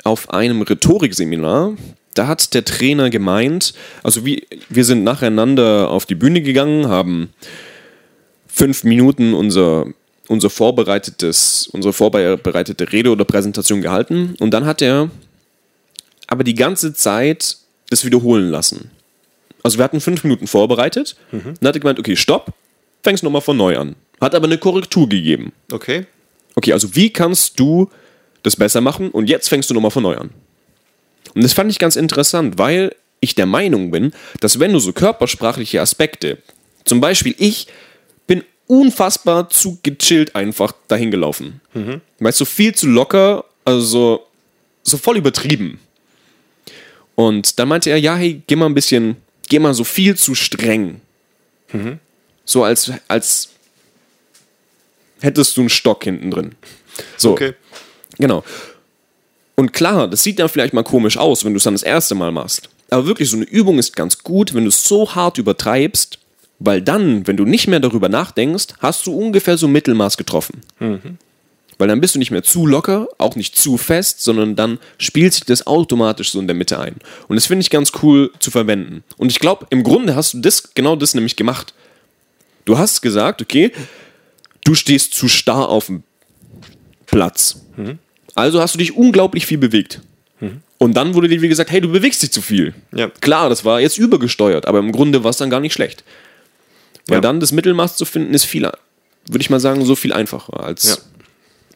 auf 0.04 0.30
einem 0.30 0.62
Rhetorikseminar. 0.62 1.78
Da 2.14 2.28
hat 2.28 2.54
der 2.54 2.66
Trainer 2.66 3.10
gemeint, 3.10 3.74
also 4.04 4.26
wie, 4.26 4.46
wir 4.68 4.84
sind 4.84 5.06
nacheinander 5.06 5.90
auf 5.90 6.06
die 6.06 6.16
Bühne 6.16 6.42
gegangen, 6.42 6.90
haben 6.90 7.34
fünf 8.46 8.84
Minuten 8.84 9.34
unser, 9.34 9.86
unser 10.28 10.50
vorbereitetes, 10.50 11.70
unsere 11.72 11.94
vorbereitete 11.94 12.92
Rede 12.92 13.10
oder 13.12 13.24
Präsentation 13.24 13.82
gehalten 13.82 14.36
und 14.40 14.52
dann 14.52 14.66
hat 14.66 14.82
er 14.82 15.10
aber 16.28 16.44
die 16.44 16.56
ganze 16.56 16.94
Zeit 16.94 17.58
das 17.90 18.04
wiederholen 18.04 18.50
lassen. 18.50 18.92
Also 19.64 19.78
wir 19.78 19.86
hatten 19.86 20.02
fünf 20.02 20.26
Minuten 20.26 20.48
vorbereitet, 20.48 21.16
dann 21.32 21.70
hat 21.70 21.76
er 21.76 21.80
gemeint, 21.80 22.00
okay, 22.00 22.18
stopp, 22.18 22.54
fängst 23.04 23.24
nochmal 23.24 23.42
von 23.42 23.56
neu 23.56 23.78
an. 23.78 23.96
Hat 24.20 24.36
aber 24.36 24.48
eine 24.48 24.58
Korrektur 24.58 25.08
gegeben. 25.08 25.54
Okay. 25.72 26.06
Okay, 26.56 26.74
also 26.74 26.96
wie 26.96 27.12
kannst 27.12 27.60
du 27.60 27.90
das 28.44 28.56
besser 28.56 28.82
machen 28.82 29.10
und 29.10 29.30
jetzt 29.30 29.50
fängst 29.50 29.70
du 29.70 29.74
nochmal 29.74 29.92
von 29.92 30.04
neu 30.04 30.18
an. 30.18 30.32
Und 31.34 31.44
das 31.44 31.54
fand 31.54 31.72
ich 31.72 31.80
ganz 31.80 31.96
interessant, 31.96 32.58
weil 32.58 32.96
ich 33.20 33.36
der 33.36 33.46
Meinung 33.46 33.92
bin, 33.92 34.14
dass 34.40 34.60
wenn 34.60 34.74
du 34.74 34.80
so 34.80 34.94
körpersprachliche 34.94 35.80
Aspekte, 35.80 36.40
zum 36.86 37.00
Beispiel 37.00 37.36
ich 37.38 37.68
bin 38.28 38.44
unfassbar 38.68 39.50
zu 39.50 39.80
gechillt 39.84 40.36
einfach 40.36 40.74
dahin 40.88 41.12
gelaufen. 41.12 41.62
Weißt 42.20 42.42
du, 42.42 42.46
viel 42.46 42.74
zu 42.74 42.88
locker, 42.88 43.46
also 43.64 43.82
so, 43.82 44.28
so 44.84 44.98
voll 44.98 45.18
übertrieben. 45.18 45.80
Und 47.16 47.60
dann 47.60 47.68
meinte 47.68 47.92
er, 47.92 47.98
ja, 47.98 48.16
hey, 48.16 48.42
geh 48.48 48.56
mal 48.56 48.66
ein 48.66 48.74
bisschen, 48.74 49.18
geh 49.48 49.60
mal 49.60 49.74
so 49.74 49.84
viel 49.84 50.16
zu 50.18 50.34
streng. 50.34 51.02
So 52.46 52.64
als, 52.64 52.92
als 53.08 53.50
hättest 55.22 55.56
du 55.58 55.62
einen 55.62 55.70
Stock 55.70 56.04
hinten 56.04 56.32
drin. 56.32 56.52
So, 57.18 57.32
Okay. 57.34 57.54
genau. 58.18 58.44
Und 59.56 59.74
klar, 59.74 60.08
das 60.08 60.24
sieht 60.24 60.40
dann 60.40 60.50
vielleicht 60.50 60.74
mal 60.74 60.84
komisch 60.84 61.18
aus, 61.18 61.46
wenn 61.46 61.54
du 61.54 61.58
es 61.58 61.64
dann 61.64 61.74
das 61.76 61.84
erste 61.84 62.16
Mal 62.16 62.32
machst. 62.32 62.70
Aber 62.90 63.06
wirklich, 63.06 63.30
so 63.30 63.38
eine 63.38 63.46
Übung 63.46 63.78
ist 63.80 63.96
ganz 63.96 64.20
gut, 64.24 64.54
wenn 64.54 64.64
du 64.64 64.70
es 64.70 64.84
so 64.84 65.14
hart 65.16 65.38
übertreibst, 65.38 66.18
weil 66.60 66.82
dann, 66.82 67.26
wenn 67.28 67.38
du 67.38 67.46
nicht 67.46 67.68
mehr 67.68 67.80
darüber 67.80 68.10
nachdenkst, 68.10 68.68
hast 68.80 69.06
du 69.08 69.14
ungefähr 69.16 69.58
so 69.58 69.68
Mittelmaß 69.68 70.18
getroffen. 70.18 70.62
Weil 71.78 71.88
dann 71.88 72.02
bist 72.02 72.14
du 72.16 72.20
nicht 72.20 72.32
mehr 72.32 72.44
zu 72.44 72.66
locker, 72.68 73.08
auch 73.18 73.36
nicht 73.36 73.56
zu 73.56 73.78
fest, 73.78 74.22
sondern 74.22 74.56
dann 74.56 74.78
spielt 75.00 75.34
sich 75.34 75.44
das 75.46 75.66
automatisch 75.66 76.32
so 76.32 76.40
in 76.40 76.48
der 76.48 76.56
Mitte 76.56 76.80
ein. 76.80 76.96
Und 77.28 77.36
das 77.36 77.46
finde 77.48 77.62
ich 77.62 77.70
ganz 77.70 77.92
cool 78.04 78.32
zu 78.40 78.52
verwenden. 78.52 79.04
Und 79.18 79.32
ich 79.32 79.40
glaube, 79.40 79.66
im 79.70 79.84
Grunde 79.84 80.16
hast 80.16 80.34
du 80.34 80.40
das, 80.42 80.74
genau 80.76 80.96
das 80.96 81.14
nämlich 81.16 81.36
gemacht. 81.36 81.74
Du 82.66 82.78
hast 82.78 83.02
gesagt, 83.02 83.42
okay, 83.42 83.72
du 84.66 84.76
stehst 84.76 85.14
zu 85.14 85.28
starr 85.28 85.70
auf 85.70 85.88
dem 85.88 86.04
Platz. 87.06 87.62
Also 88.36 88.62
hast 88.62 88.76
du 88.76 88.80
dich 88.80 88.96
unglaublich 88.96 89.46
viel 89.46 89.58
bewegt. 89.58 90.02
Und 90.78 90.96
dann 90.98 91.14
wurde 91.14 91.28
dir 91.28 91.42
wie 91.44 91.48
gesagt, 91.48 91.70
hey, 91.70 91.80
du 91.82 91.90
bewegst 91.92 92.24
dich 92.24 92.32
zu 92.32 92.42
viel. 92.42 92.74
Ja. 92.96 93.10
Klar, 93.22 93.50
das 93.50 93.64
war 93.66 93.80
jetzt 93.82 94.00
übergesteuert, 94.00 94.66
aber 94.68 94.80
im 94.80 94.92
Grunde 94.92 95.24
war 95.24 95.30
es 95.30 95.38
dann 95.38 95.52
gar 95.52 95.60
nicht 95.60 95.74
schlecht. 95.74 96.04
Weil 97.08 97.18
Ja. 97.18 97.22
dann 97.22 97.40
das 97.40 97.52
Mittelmaß 97.52 97.98
zu 97.98 98.06
finden, 98.06 98.34
ist 98.34 98.46
viel, 98.46 98.64
würde 98.64 99.42
ich 99.42 99.50
mal 99.52 99.60
sagen, 99.60 99.86
so 99.86 99.96
viel 99.96 100.12
einfacher 100.14 100.60
als. 100.64 100.88
Ja. 100.90 100.98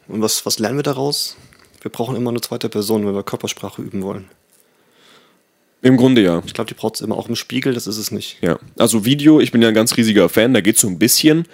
Und 0.07 0.21
was, 0.23 0.45
was 0.47 0.57
lernen 0.57 0.77
wir 0.79 0.83
daraus? 0.83 1.35
Wir 1.81 1.91
brauchen 1.91 2.15
immer 2.15 2.31
eine 2.31 2.41
zweite 2.41 2.67
Person, 2.69 3.05
wenn 3.05 3.13
wir 3.13 3.21
Körpersprache 3.23 3.81
üben 3.83 4.01
wollen. 4.01 4.25
Im 5.83 5.97
Grunde 5.97 6.21
ja. 6.23 6.41
Ich 6.47 6.55
glaube, 6.55 6.67
die 6.67 6.73
braucht 6.73 6.95
es 6.95 7.01
immer 7.01 7.15
auch 7.15 7.29
im 7.29 7.35
Spiegel, 7.35 7.75
das 7.75 7.85
ist 7.85 7.97
es 7.97 8.09
nicht. 8.09 8.37
ja. 8.41 8.57
Also 8.79 9.05
Video, 9.05 9.39
ich 9.39 9.51
bin 9.51 9.61
ja 9.61 9.67
ein 9.67 9.75
ganz 9.75 9.95
riesiger 9.97 10.29
Fan, 10.29 10.53
da 10.55 10.61
geht 10.61 10.75
es 10.77 10.81
so 10.81 10.87
ein 10.87 10.97
bisschen. 10.97 11.45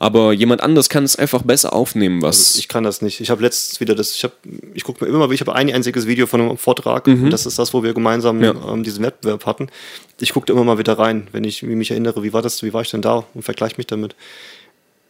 Aber 0.00 0.32
jemand 0.32 0.60
anders 0.62 0.88
kann 0.88 1.02
es 1.02 1.16
einfach 1.16 1.42
besser 1.42 1.72
aufnehmen, 1.72 2.22
was. 2.22 2.38
Also 2.50 2.58
ich 2.60 2.68
kann 2.68 2.84
das 2.84 3.02
nicht. 3.02 3.20
Ich 3.20 3.30
habe 3.30 3.42
letztens 3.42 3.80
wieder 3.80 3.94
das, 3.96 4.14
ich 4.14 4.22
habe, 4.22 4.34
ich 4.74 4.84
gucke 4.84 5.04
mir 5.04 5.10
immer 5.10 5.28
ich 5.32 5.40
habe 5.40 5.54
ein 5.54 5.72
einziges 5.72 6.06
Video 6.06 6.26
von 6.28 6.40
einem 6.40 6.56
Vortrag, 6.56 7.06
und 7.08 7.30
das 7.30 7.46
ist 7.46 7.58
das, 7.58 7.74
wo 7.74 7.82
wir 7.82 7.94
gemeinsam 7.94 8.38
Mhm. 8.38 8.44
Ja. 8.44 8.54
ähm, 8.72 8.84
diesen 8.84 9.02
Wettbewerb 9.04 9.44
hatten. 9.46 9.68
Ich 10.20 10.32
gucke 10.32 10.52
immer 10.52 10.62
mal 10.64 10.78
wieder 10.78 10.98
rein, 10.98 11.26
wenn 11.32 11.42
ich 11.44 11.62
mich 11.64 11.90
erinnere, 11.90 12.22
wie 12.22 12.32
war 12.32 12.42
das, 12.42 12.62
wie 12.62 12.72
war 12.72 12.82
ich 12.82 12.90
denn 12.90 13.02
da 13.02 13.24
und 13.34 13.42
vergleiche 13.42 13.74
mich 13.76 13.86
damit. 13.88 14.14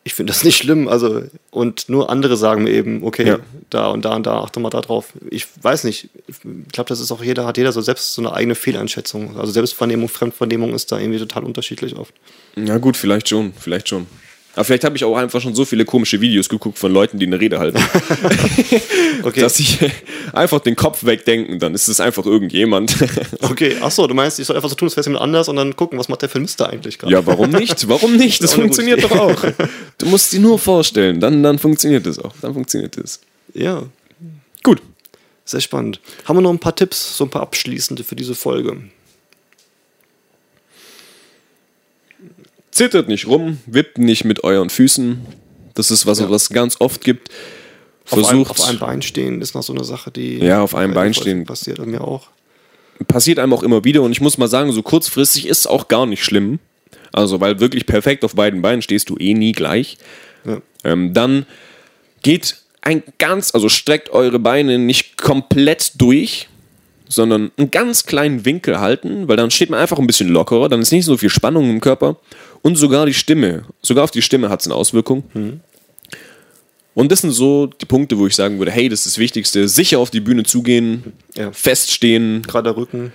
Ich 0.04 0.14
finde 0.14 0.32
das 0.32 0.42
nicht 0.44 0.56
schlimm, 0.56 0.88
also 0.88 1.22
und 1.50 1.90
nur 1.90 2.08
andere 2.08 2.38
sagen 2.38 2.62
mir 2.64 2.70
eben, 2.70 3.04
okay, 3.04 3.26
Ja. 3.26 3.38
da 3.68 3.88
und 3.88 4.06
da 4.06 4.14
und 4.16 4.24
da, 4.26 4.38
achte 4.40 4.58
mal 4.58 4.70
da 4.70 4.80
drauf. 4.80 5.12
Ich 5.30 5.46
weiß 5.60 5.84
nicht, 5.84 6.08
ich 6.28 6.36
glaube, 6.72 6.88
das 6.88 7.00
ist 7.00 7.12
auch 7.12 7.22
jeder, 7.22 7.44
hat 7.44 7.58
jeder 7.58 7.72
so 7.72 7.82
selbst 7.82 8.14
so 8.14 8.22
eine 8.22 8.32
eigene 8.32 8.54
Fehleinschätzung. 8.54 9.36
Also 9.36 9.52
Selbstvernehmung, 9.52 10.08
Fremdvernehmung 10.08 10.72
ist 10.72 10.90
da 10.92 10.98
irgendwie 10.98 11.18
total 11.18 11.44
unterschiedlich 11.44 11.94
oft. 11.96 12.14
Ja, 12.56 12.78
gut, 12.78 12.96
vielleicht 12.96 13.28
schon, 13.28 13.52
vielleicht 13.52 13.90
schon. 13.90 14.06
Aber 14.58 14.64
vielleicht 14.64 14.82
habe 14.82 14.96
ich 14.96 15.04
auch 15.04 15.16
einfach 15.16 15.40
schon 15.40 15.54
so 15.54 15.64
viele 15.64 15.84
komische 15.84 16.20
Videos 16.20 16.48
geguckt 16.48 16.80
von 16.80 16.92
Leuten, 16.92 17.20
die 17.20 17.26
eine 17.26 17.38
Rede 17.38 17.60
halten, 17.60 17.78
Okay, 19.22 19.38
dass 19.38 19.60
ich 19.60 19.78
einfach 20.32 20.58
den 20.58 20.74
Kopf 20.74 21.04
wegdenken, 21.04 21.60
dann 21.60 21.74
ist 21.74 21.86
es 21.86 22.00
einfach 22.00 22.26
irgendjemand. 22.26 22.96
okay, 23.42 23.76
ach 23.80 23.92
so, 23.92 24.04
du 24.08 24.14
meinst, 24.14 24.40
ich 24.40 24.46
soll 24.48 24.56
einfach 24.56 24.68
so 24.68 24.74
tun, 24.74 24.86
als 24.88 24.96
wäre 24.96 25.02
es 25.02 25.06
jemand 25.06 25.22
anders 25.22 25.48
und 25.48 25.54
dann 25.54 25.76
gucken, 25.76 25.96
was 25.96 26.08
macht 26.08 26.22
der 26.22 26.28
für 26.28 26.40
ein 26.40 26.42
Mist 26.42 26.58
da 26.58 26.66
eigentlich 26.66 26.98
gerade. 26.98 27.12
ja, 27.12 27.24
warum 27.24 27.50
nicht? 27.50 27.88
Warum 27.88 28.16
nicht? 28.16 28.42
Das 28.42 28.50
gute 28.50 28.62
funktioniert 28.62 29.04
doch 29.04 29.12
auch. 29.12 29.44
Du 29.96 30.06
musst 30.06 30.32
dir 30.32 30.40
nur 30.40 30.58
vorstellen, 30.58 31.20
dann, 31.20 31.40
dann 31.44 31.60
funktioniert 31.60 32.04
es 32.08 32.18
auch. 32.18 32.34
Dann 32.40 32.52
funktioniert 32.52 32.96
es. 32.98 33.20
ja, 33.54 33.84
Gut. 34.64 34.82
Sehr 35.44 35.60
spannend. 35.60 36.00
Haben 36.24 36.38
wir 36.38 36.42
noch 36.42 36.50
ein 36.50 36.58
paar 36.58 36.74
Tipps, 36.74 37.16
so 37.16 37.24
ein 37.24 37.30
paar 37.30 37.42
abschließende 37.42 38.02
für 38.02 38.16
diese 38.16 38.34
Folge? 38.34 38.76
Zittert 42.78 43.08
nicht 43.08 43.26
rum, 43.26 43.58
wippt 43.66 43.98
nicht 43.98 44.24
mit 44.24 44.44
euren 44.44 44.70
Füßen. 44.70 45.18
Das 45.74 45.90
ist 45.90 46.06
was, 46.06 46.20
Ja. 46.20 46.30
was 46.30 46.42
es 46.44 46.50
ganz 46.50 46.76
oft 46.80 47.02
gibt. 47.02 47.28
Auf, 48.06 48.12
einem, 48.14 48.24
Versucht, 48.24 48.50
auf 48.52 48.68
einem 48.68 48.78
Bein 48.78 49.02
stehen 49.02 49.40
ist 49.42 49.54
noch 49.56 49.64
so 49.64 49.72
eine 49.74 49.82
Sache, 49.82 50.12
die 50.12 50.38
Ja, 50.38 50.62
auf 50.62 50.76
einem 50.76 50.94
Bein 50.94 51.12
stehen. 51.12 51.44
passiert 51.44 51.84
mir 51.84 52.00
auch. 52.02 52.28
passiert 53.08 53.38
einem 53.40 53.52
auch 53.52 53.62
immer 53.64 53.82
wieder 53.84 54.02
und 54.02 54.12
ich 54.12 54.20
muss 54.20 54.38
mal 54.38 54.46
sagen, 54.48 54.70
so 54.72 54.82
kurzfristig 54.82 55.46
ist 55.48 55.58
es 55.58 55.66
auch 55.66 55.88
gar 55.88 56.06
nicht 56.06 56.22
schlimm. 56.24 56.60
Also, 57.12 57.40
weil 57.40 57.58
wirklich 57.58 57.84
perfekt 57.86 58.24
auf 58.24 58.34
beiden 58.36 58.62
Beinen 58.62 58.80
stehst 58.82 59.08
du 59.10 59.16
eh 59.18 59.34
nie 59.34 59.52
gleich. 59.52 59.98
Ja. 60.44 60.60
Ähm, 60.84 61.14
dann 61.14 61.46
geht 62.22 62.56
ein 62.80 63.02
ganz, 63.18 63.54
also 63.54 63.68
streckt 63.68 64.10
eure 64.10 64.38
Beine 64.38 64.78
nicht 64.78 65.16
komplett 65.16 65.92
durch, 66.00 66.48
sondern 67.08 67.50
einen 67.56 67.70
ganz 67.70 68.04
kleinen 68.04 68.44
Winkel 68.44 68.78
halten, 68.80 69.26
weil 69.28 69.36
dann 69.36 69.50
steht 69.50 69.70
man 69.70 69.80
einfach 69.80 69.98
ein 69.98 70.06
bisschen 70.06 70.28
lockerer, 70.28 70.68
dann 70.68 70.80
ist 70.82 70.92
nicht 70.92 71.04
so 71.06 71.16
viel 71.16 71.30
Spannung 71.30 71.70
im 71.70 71.80
Körper 71.80 72.16
und 72.62 72.76
sogar 72.76 73.06
die 73.06 73.14
Stimme, 73.14 73.64
sogar 73.82 74.04
auf 74.04 74.10
die 74.10 74.22
Stimme 74.22 74.48
hat 74.48 74.60
es 74.60 74.66
eine 74.66 74.74
Auswirkung. 74.74 75.24
Und 76.94 77.12
das 77.12 77.20
sind 77.20 77.30
so 77.30 77.66
die 77.66 77.86
Punkte, 77.86 78.18
wo 78.18 78.26
ich 78.26 78.34
sagen 78.34 78.58
würde, 78.58 78.72
hey, 78.72 78.88
das 78.88 79.00
ist 79.00 79.14
das 79.14 79.18
Wichtigste, 79.18 79.68
sicher 79.68 79.98
auf 80.00 80.10
die 80.10 80.20
Bühne 80.20 80.42
zugehen, 80.42 81.12
Ja. 81.36 81.52
feststehen, 81.52 82.42
Gerade 82.42 82.76
Rücken. 82.76 83.12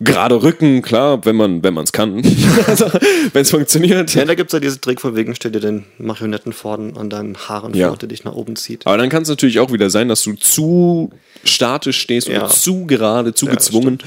gerade 0.00 0.42
Rücken, 0.42 0.82
klar, 0.82 1.24
wenn 1.24 1.36
man 1.36 1.62
wenn 1.62 1.76
es 1.78 1.92
kann, 1.92 2.16
also, 2.66 2.86
wenn 3.32 3.42
es 3.42 3.50
funktioniert. 3.52 4.12
Ja, 4.16 4.24
da 4.24 4.34
gibt 4.34 4.48
es 4.48 4.52
ja 4.52 4.58
diesen 4.58 4.80
Trick 4.80 5.00
von 5.00 5.14
wegen, 5.14 5.36
stell 5.36 5.52
dir 5.52 5.60
den 5.60 5.84
Marionettenfaden 5.98 6.96
an 6.96 7.08
deinen 7.10 7.36
Haaren 7.36 7.74
Ja. 7.74 7.88
vor, 7.88 7.96
der 7.98 8.08
dich 8.08 8.24
nach 8.24 8.32
oben 8.34 8.56
zieht. 8.56 8.84
Aber 8.88 8.96
dann 8.98 9.08
kann 9.08 9.22
es 9.22 9.28
natürlich 9.28 9.60
auch 9.60 9.72
wieder 9.72 9.88
sein, 9.90 10.08
dass 10.08 10.22
du 10.22 10.32
zu 10.34 11.10
statisch 11.44 12.00
stehst 12.00 12.26
Ja. 12.26 12.38
oder 12.40 12.48
zu 12.50 12.86
gerade, 12.88 13.32
zu 13.34 13.46
gezwungen. 13.46 13.98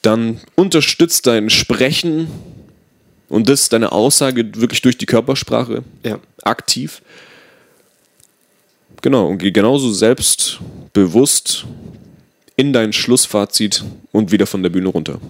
Dann 0.00 0.40
unterstützt 0.54 1.26
dein 1.26 1.50
Sprechen 1.50 2.28
und 3.28 3.48
das 3.48 3.68
deine 3.68 3.92
Aussage 3.92 4.44
wirklich 4.56 4.82
durch 4.82 4.98
die 4.98 5.06
Körpersprache 5.06 5.82
Ja. 6.02 6.18
aktiv. 6.42 7.02
Genau, 9.02 9.26
und 9.28 9.38
geh 9.38 9.50
genauso 9.50 9.92
selbstbewusst 9.92 11.66
in 12.56 12.72
dein 12.72 12.92
Schlussfazit 12.92 13.84
und 14.12 14.32
wieder 14.32 14.46
von 14.46 14.62
der 14.62 14.70
Bühne 14.70 14.88
runter. 14.88 15.20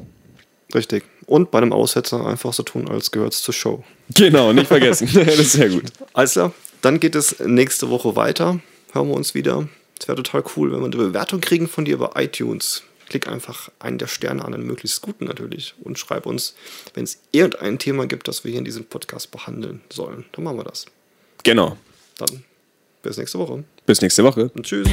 Richtig. 0.74 1.04
Und 1.26 1.50
bei 1.50 1.58
einem 1.58 1.72
Aussetzer 1.72 2.24
einfach 2.26 2.52
so 2.52 2.62
tun, 2.62 2.88
als 2.88 3.10
gehört 3.10 3.32
es 3.34 3.42
zur 3.42 3.54
Show. 3.54 3.84
Genau, 4.14 4.52
nicht 4.52 4.68
vergessen. 4.68 5.08
das 5.14 5.38
ist 5.38 5.52
sehr 5.52 5.68
gut. 5.70 5.84
Alles 6.12 6.32
klar, 6.32 6.52
dann 6.82 7.00
geht 7.00 7.16
es 7.16 7.40
nächste 7.40 7.90
Woche 7.90 8.14
weiter. 8.14 8.60
Hören 8.92 9.08
wir 9.08 9.14
uns 9.14 9.34
wieder. 9.34 9.68
Es 9.98 10.06
wäre 10.06 10.22
total 10.22 10.44
cool, 10.56 10.70
wenn 10.72 10.78
wir 10.80 10.86
eine 10.86 10.96
Bewertung 10.96 11.40
kriegen 11.40 11.66
von 11.68 11.84
dir 11.84 11.94
über 11.94 12.12
iTunes. 12.16 12.82
Klick 13.08 13.28
einfach 13.28 13.70
einen 13.78 13.98
der 13.98 14.08
Sterne 14.08 14.44
an, 14.44 14.54
einen 14.54 14.66
möglichst 14.66 15.00
guten 15.00 15.24
natürlich. 15.24 15.74
Und 15.82 15.98
schreib 15.98 16.26
uns, 16.26 16.54
wenn 16.94 17.04
es 17.04 17.20
irgendein 17.32 17.78
Thema 17.78 18.06
gibt, 18.06 18.28
das 18.28 18.44
wir 18.44 18.50
hier 18.50 18.58
in 18.58 18.64
diesem 18.64 18.84
Podcast 18.84 19.30
behandeln 19.30 19.80
sollen. 19.90 20.24
Dann 20.32 20.44
machen 20.44 20.58
wir 20.58 20.64
das. 20.64 20.86
Genau. 21.42 21.76
Dann 22.18 22.44
bis 23.02 23.16
nächste 23.16 23.38
Woche. 23.38 23.64
Bis 23.86 24.00
nächste 24.00 24.24
Woche. 24.24 24.50
Und 24.54 24.66
tschüss. 24.66 24.88